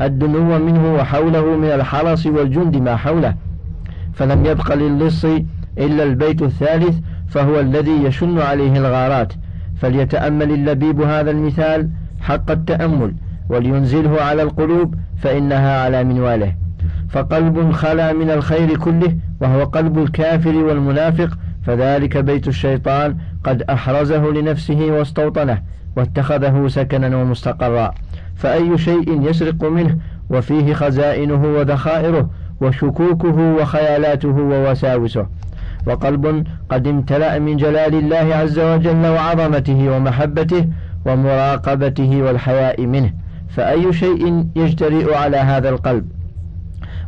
الدنو 0.00 0.58
منه 0.58 0.94
وحوله 0.94 1.56
من 1.56 1.68
الحرس 1.68 2.26
والجند 2.26 2.76
ما 2.76 2.96
حوله؟ 2.96 3.34
فلم 4.14 4.46
يبق 4.46 4.74
للص 4.74 5.24
إلا 5.78 6.02
البيت 6.02 6.42
الثالث 6.42 6.98
فهو 7.28 7.60
الذي 7.60 8.04
يشن 8.04 8.38
عليه 8.38 8.76
الغارات. 8.78 9.32
فليتأمل 9.80 10.50
اللبيب 10.50 11.00
هذا 11.00 11.30
المثال 11.30 11.90
حق 12.20 12.50
التأمل 12.50 13.14
ولينزله 13.48 14.22
على 14.22 14.42
القلوب 14.42 14.94
فإنها 15.18 15.84
على 15.84 16.04
منواله. 16.04 16.54
فقلب 17.08 17.72
خلا 17.72 18.12
من 18.12 18.30
الخير 18.30 18.76
كله 18.76 19.16
وهو 19.40 19.64
قلب 19.64 19.98
الكافر 19.98 20.56
والمنافق 20.56 21.38
فذلك 21.66 22.16
بيت 22.16 22.48
الشيطان 22.48 23.16
قد 23.44 23.62
أحرزه 23.62 24.30
لنفسه 24.32 24.86
واستوطنه 24.90 25.62
واتخذه 25.96 26.68
سكنا 26.68 27.16
ومستقرا. 27.16 27.94
فأي 28.36 28.78
شيء 28.78 29.30
يسرق 29.30 29.64
منه 29.64 29.98
وفيه 30.30 30.74
خزائنه 30.74 31.44
وذخائره 31.44 32.30
وشكوكه 32.60 33.38
وخيالاته 33.38 34.36
ووساوسه. 34.36 35.26
وقلب 35.86 36.46
قد 36.68 36.86
امتلأ 36.86 37.38
من 37.38 37.56
جلال 37.56 37.94
الله 37.94 38.34
عز 38.34 38.58
وجل 38.58 39.06
وعظمته 39.06 39.90
ومحبته 39.90 40.68
ومراقبته 41.06 42.22
والحياء 42.22 42.86
منه. 42.86 43.12
فأي 43.48 43.92
شيء 43.92 44.46
يجترئ 44.56 45.14
على 45.14 45.36
هذا 45.36 45.68
القلب؟ 45.68 46.08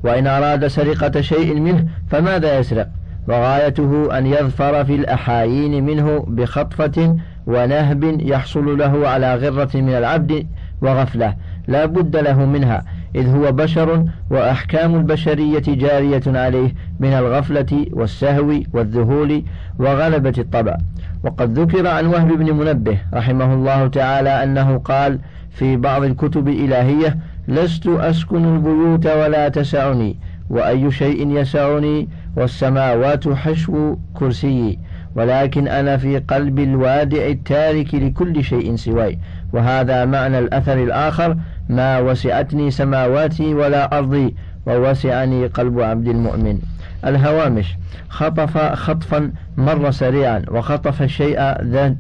وإن 0.05 0.27
أراد 0.27 0.67
سرقة 0.67 1.21
شيء 1.21 1.61
منه 1.61 1.85
فماذا 2.11 2.59
يسرق؟ 2.59 2.89
وغايته 3.29 4.19
أن 4.19 4.27
يظفر 4.27 4.85
في 4.85 4.95
الأحايين 4.95 5.85
منه 5.85 6.25
بخطفة 6.29 7.17
ونهب 7.47 8.21
يحصل 8.21 8.79
له 8.79 9.09
على 9.09 9.35
غرة 9.35 9.71
من 9.75 9.95
العبد 9.95 10.47
وغفلة. 10.83 11.35
لا 11.69 11.87
بد 11.87 12.17
له 12.17 12.45
منها 12.45 12.85
إذ 13.15 13.29
هو 13.29 13.53
بشر 13.53 14.05
وأحكام 14.31 14.95
البشرية 14.95 15.63
جارية 15.67 16.23
عليه 16.27 16.75
من 17.01 17.09
الغفلة 17.13 17.87
والسهو 17.93 18.61
والذهول 18.73 19.43
وغلبة 19.79 20.35
الطبع. 20.39 20.77
وقد 21.25 21.59
ذكر 21.59 21.87
عن 21.87 22.07
وهب 22.07 22.29
بن 22.29 22.53
منبه 22.53 22.99
رحمه 23.15 23.55
الله 23.55 23.87
تعالى 23.87 24.43
أنه 24.43 24.79
قال 24.79 25.19
في 25.51 25.77
بعض 25.77 26.03
الكتب 26.03 26.49
الإلهية 26.49 27.19
لست 27.49 27.87
أسكن 27.87 28.55
البيوت 28.55 29.07
ولا 29.07 29.49
تسعني 29.49 30.17
وأي 30.51 30.91
شيء 30.91 31.31
يسعني 31.31 32.09
والسماوات 32.39 33.29
حشو 33.29 33.97
كرسيي 34.15 34.79
ولكن 35.15 35.69
أنا 35.69 35.97
في 35.97 36.19
قلب 36.19 36.59
الوادع 36.59 37.27
التارك 37.27 37.95
لكل 37.95 38.45
شيء 38.45 38.77
سواي. 38.77 39.19
وهذا 39.53 40.05
معنى 40.05 40.39
الأثر 40.39 40.83
الآخر 40.83 41.37
ما 41.69 41.99
وسعتني 41.99 42.71
سماواتي 42.71 43.55
ولا 43.55 43.99
أرضي 43.99 44.35
ووسعني 44.67 45.47
قلب 45.47 45.81
عبد 45.81 46.09
المؤمن. 46.09 46.59
الهوامش 47.07 47.77
خطف 48.09 48.59
خطفا 48.59 49.33
مر 49.57 49.91
سريعا 49.91 50.43
وخطف 50.51 51.03
الشيء 51.03 51.39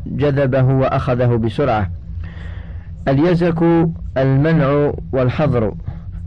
جذبه 0.06 0.62
وأخذه 0.62 1.36
بسرعة. 1.36 1.90
اليزك 3.08 3.62
المنع 4.16 4.92
والحظر 5.12 5.74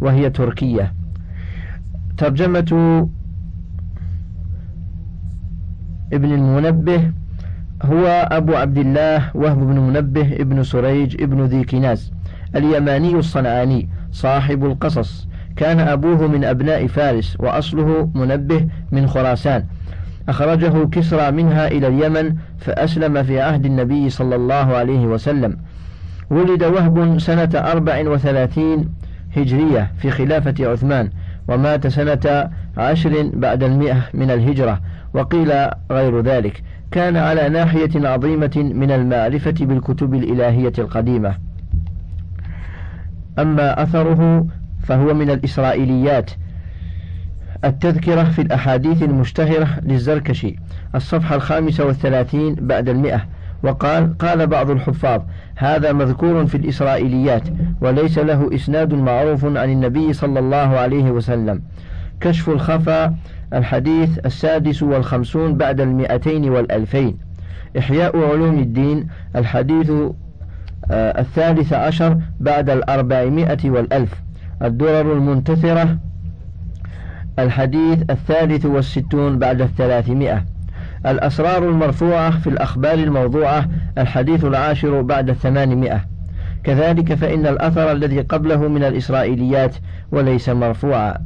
وهي 0.01 0.29
تركية. 0.29 0.93
ترجمة 2.17 3.09
ابن 6.13 6.33
المنبه 6.33 7.11
هو 7.83 8.27
أبو 8.31 8.55
عبد 8.55 8.77
الله 8.77 9.31
وهب 9.33 9.59
بن 9.59 9.79
منبه 9.79 10.33
ابن 10.33 10.63
سريج 10.63 11.21
ابن 11.23 11.45
ذي 11.45 11.63
كناز. 11.63 12.13
اليماني 12.55 13.15
الصنعاني 13.15 13.89
صاحب 14.11 14.65
القصص. 14.65 15.27
كان 15.55 15.79
أبوه 15.79 16.27
من 16.27 16.43
أبناء 16.43 16.87
فارس 16.87 17.37
وأصله 17.39 18.11
منبه 18.15 18.67
من 18.91 19.07
خراسان. 19.07 19.65
أخرجه 20.29 20.85
كسرى 20.85 21.31
منها 21.31 21.67
إلى 21.67 21.87
اليمن 21.87 22.35
فأسلم 22.57 23.23
في 23.23 23.41
عهد 23.41 23.65
النبي 23.65 24.09
صلى 24.09 24.35
الله 24.35 24.75
عليه 24.75 25.05
وسلم. 25.05 25.57
ولد 26.29 26.63
وهب 26.63 27.19
سنة 27.19 27.49
أربع 27.55 28.09
وثلاثين 28.09 28.89
هجرية 29.37 29.91
في 29.97 30.11
خلافة 30.11 30.55
عثمان 30.59 31.09
ومات 31.47 31.87
سنة 31.87 32.49
عشر 32.77 33.29
بعد 33.33 33.63
المئة 33.63 34.03
من 34.13 34.31
الهجرة 34.31 34.81
وقيل 35.13 35.51
غير 35.91 36.21
ذلك. 36.21 36.63
كان 36.91 37.17
على 37.17 37.49
ناحية 37.49 38.07
عظيمة 38.07 38.71
من 38.75 38.91
المعرفة 38.91 39.55
بالكتب 39.61 40.13
الإلهية 40.13 40.73
القديمة. 40.77 41.35
أما 43.39 43.83
أثره 43.83 44.47
فهو 44.83 45.13
من 45.13 45.29
الإسرائيليات. 45.29 46.31
التذكرة 47.65 48.23
في 48.23 48.41
الأحاديث 48.41 49.03
المشتهرة 49.03 49.67
للزركشي. 49.83 50.55
الصفحة 50.95 51.35
الخامسة 51.35 51.85
والثلاثين 51.85 52.55
بعد 52.55 52.89
المئة. 52.89 53.25
وقال 53.63 54.17
قال 54.17 54.47
بعض 54.47 54.69
الحفاظ 54.69 55.21
هذا 55.55 55.93
مذكور 55.93 56.45
في 56.45 56.55
الإسرائيليات 56.55 57.43
وليس 57.81 58.17
له 58.17 58.55
إسناد 58.55 58.93
معروف 58.93 59.45
عن 59.45 59.69
النبي 59.69 60.13
صلى 60.13 60.39
الله 60.39 60.57
عليه 60.57 61.11
وسلم. 61.11 61.61
كشف 62.21 62.49
الخفا 62.49 63.15
الحديث 63.53 64.19
السادس 64.25 64.83
والخمسون 64.83 65.57
بعد 65.57 65.81
المئتين 65.81 66.49
والألفين. 66.49 67.17
إحياء 67.77 68.17
علوم 68.17 68.59
الدين 68.59 69.07
الحديث 69.35 69.91
آه، 70.91 71.21
الثالث 71.21 71.73
عشر 71.73 72.17
بعد 72.39 72.69
الأربعمائة 72.69 73.69
والألف. 73.69 74.21
الدرر 74.61 75.13
المنتثرة 75.13 75.97
الحديث 77.39 78.03
الثالث 78.09 78.65
والستون 78.65 79.39
بعد 79.39 79.61
الثلاثمائة. 79.61 80.45
الأسرار 81.05 81.69
المرفوعة 81.69 82.39
في 82.39 82.47
الأخبار 82.47 82.93
الموضوعة 82.93 83.69
الحديث 83.97 84.45
العاشر 84.45 85.01
بعد 85.01 85.29
الثمانمائة. 85.29 86.01
كذلك 86.63 87.13
فإن 87.13 87.47
الأثر 87.47 87.91
الذي 87.91 88.21
قبله 88.21 88.67
من 88.67 88.83
الإسرائيليات 88.83 89.75
وليس 90.11 90.49
مرفوعا. 90.49 91.17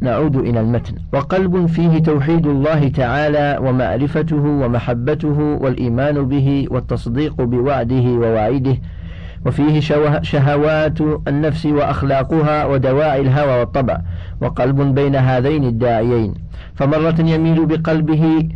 نعود 0.00 0.36
إلى 0.36 0.60
المتن. 0.60 0.94
وقلب 1.12 1.66
فيه 1.66 1.98
توحيد 1.98 2.46
الله 2.46 2.88
تعالى 2.88 3.58
ومعرفته 3.62 4.36
ومحبته 4.36 5.58
والإيمان 5.60 6.28
به 6.28 6.66
والتصديق 6.70 7.42
بوعده 7.42 8.04
ووعيده. 8.04 8.76
وفيه 9.46 9.80
شهوات 10.22 10.98
النفس 11.28 11.66
وأخلاقها 11.66 12.64
ودواعي 12.64 13.20
الهوى 13.20 13.60
والطبع. 13.60 14.00
وقلب 14.40 14.80
بين 14.94 15.16
هذين 15.16 15.64
الداعيين. 15.64 16.34
فمرة 16.74 17.16
يميل 17.20 17.66
بقلبه 17.66 18.48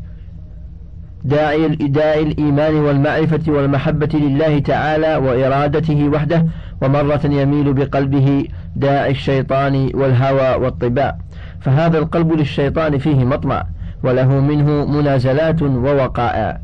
داعي 1.24 1.66
الإداء 1.66 2.22
الإيمان 2.22 2.74
والمعرفة 2.74 3.52
والمحبة 3.52 4.08
لله 4.14 4.58
تعالى 4.58 5.16
وإرادته 5.16 6.08
وحده. 6.08 6.46
ومرة 6.82 7.20
يميل 7.24 7.72
بقلبه 7.72 8.44
داعي 8.76 9.10
الشيطان 9.10 9.90
والهوى 9.94 10.64
والطباع. 10.64 11.18
فهذا 11.64 11.98
القلب 11.98 12.32
للشيطان 12.32 12.98
فيه 12.98 13.24
مطمع 13.24 13.64
وله 14.04 14.40
منه 14.40 14.84
منازلات 14.86 15.62
ووقائع. 15.62 16.60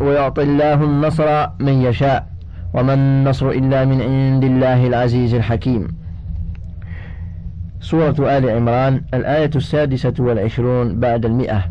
ويعطي 0.00 0.42
الله 0.42 0.74
النصر 0.74 1.46
من 1.60 1.72
يشاء 1.82 2.26
وما 2.74 2.94
النصر 2.94 3.50
إلا 3.50 3.84
من 3.84 4.02
عند 4.02 4.44
الله 4.44 4.86
العزيز 4.86 5.34
الحكيم. 5.34 5.88
سورة 7.80 8.38
آل 8.38 8.50
عمران 8.50 9.02
الآية 9.14 9.50
السادسة 9.56 10.14
والعشرون 10.18 11.00
بعد 11.00 11.24
المئة. 11.24 11.64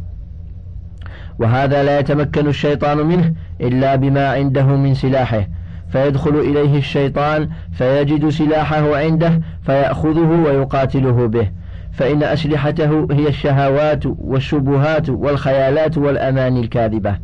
وهذا 1.39 1.83
لا 1.83 1.99
يتمكن 1.99 2.47
الشيطان 2.47 2.97
منه 2.97 3.33
إلا 3.61 3.95
بما 3.95 4.29
عنده 4.29 4.65
من 4.65 4.93
سلاحه. 4.93 5.47
فيدخل 5.89 6.35
إليه 6.35 6.77
الشيطان 6.77 7.49
فيجد 7.71 8.29
سلاحه 8.29 8.97
عنده 8.97 9.41
فيأخذه 9.61 10.41
ويقاتله 10.45 11.27
به. 11.27 11.49
فإن 11.95 12.23
أسلحته 12.23 13.07
هي 13.11 13.27
الشهوات 13.27 14.03
والشبهات 14.05 15.09
والخيالات 15.09 15.97
والأماني 15.97 16.59
الكاذبة 16.59 17.17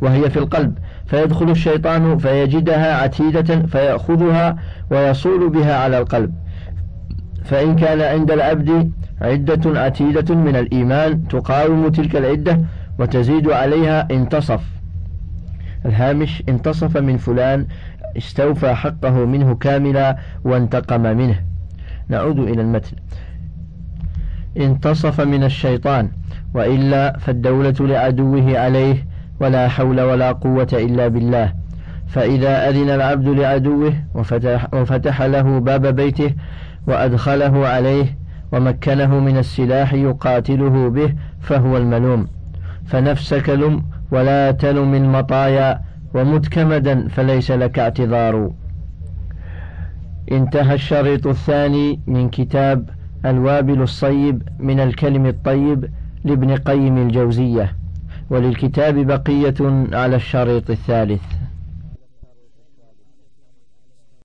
وهي 0.00 0.30
في 0.30 0.38
القلب 0.38 0.78
فيدخل 1.06 1.50
الشيطان 1.50 2.18
فيجدها 2.18 3.02
عتيدة 3.02 3.66
فيأخذها 3.66 4.56
ويصول 4.90 5.50
بها 5.50 5.76
على 5.76 5.98
القلب. 5.98 6.34
فإن 7.44 7.76
كان 7.76 8.00
عند 8.00 8.30
العبد 8.30 8.92
عدة 9.20 9.80
عتيدة 9.80 10.34
من 10.34 10.56
الإيمان 10.56 11.28
تقاوم 11.28 11.88
تلك 11.88 12.16
العدة 12.16 12.60
وتزيد 12.98 13.50
عليها 13.50 14.08
انتصف. 14.10 14.60
الهامش 15.86 16.42
انتصف 16.48 16.96
من 16.96 17.16
فلان 17.16 17.66
استوفى 18.16 18.74
حقه 18.74 19.24
منه 19.24 19.54
كاملا 19.54 20.16
وانتقم 20.44 21.00
منه. 21.00 21.40
نعود 22.08 22.38
إلى 22.38 22.62
المتن. 22.62 22.96
انتصف 24.56 25.20
من 25.20 25.44
الشيطان 25.44 26.08
وإلا 26.54 27.18
فالدولة 27.18 27.74
لعدوه 27.80 28.58
عليه 28.58 29.06
ولا 29.40 29.68
حول 29.68 30.00
ولا 30.00 30.32
قوة 30.32 30.68
إلا 30.72 31.08
بالله. 31.08 31.52
فإذا 32.06 32.68
أذن 32.68 32.90
العبد 32.90 33.28
لعدوه 33.28 33.92
وفتح, 34.14 34.74
وفتح 34.74 35.22
له 35.22 35.58
باب 35.60 35.86
بيته 35.86 36.34
وأدخله 36.86 37.66
عليه 37.66 38.18
ومكنه 38.52 39.20
من 39.20 39.36
السلاح 39.36 39.92
يقاتله 39.92 40.90
به 40.90 41.14
فهو 41.40 41.76
الملوم. 41.76 42.26
فنفسك 42.86 43.48
لم 43.48 43.82
ولا 44.10 44.50
تلم 44.50 44.94
المطايا 44.94 45.80
ومت 46.14 46.48
كمدا 46.48 47.08
فليس 47.08 47.50
لك 47.50 47.78
اعتذار. 47.78 48.50
انتهى 50.32 50.74
الشريط 50.74 51.26
الثاني 51.26 52.00
من 52.06 52.28
كتاب 52.28 52.90
الوابل 53.24 53.82
الصيب 53.82 54.42
من 54.58 54.80
الكلم 54.80 55.26
الطيب 55.26 55.90
لابن 56.24 56.54
قيم 56.56 56.98
الجوزية 56.98 57.72
وللكتاب 58.30 58.94
بقية 58.94 59.54
على 59.92 60.16
الشريط 60.16 60.70
الثالث. 60.70 61.22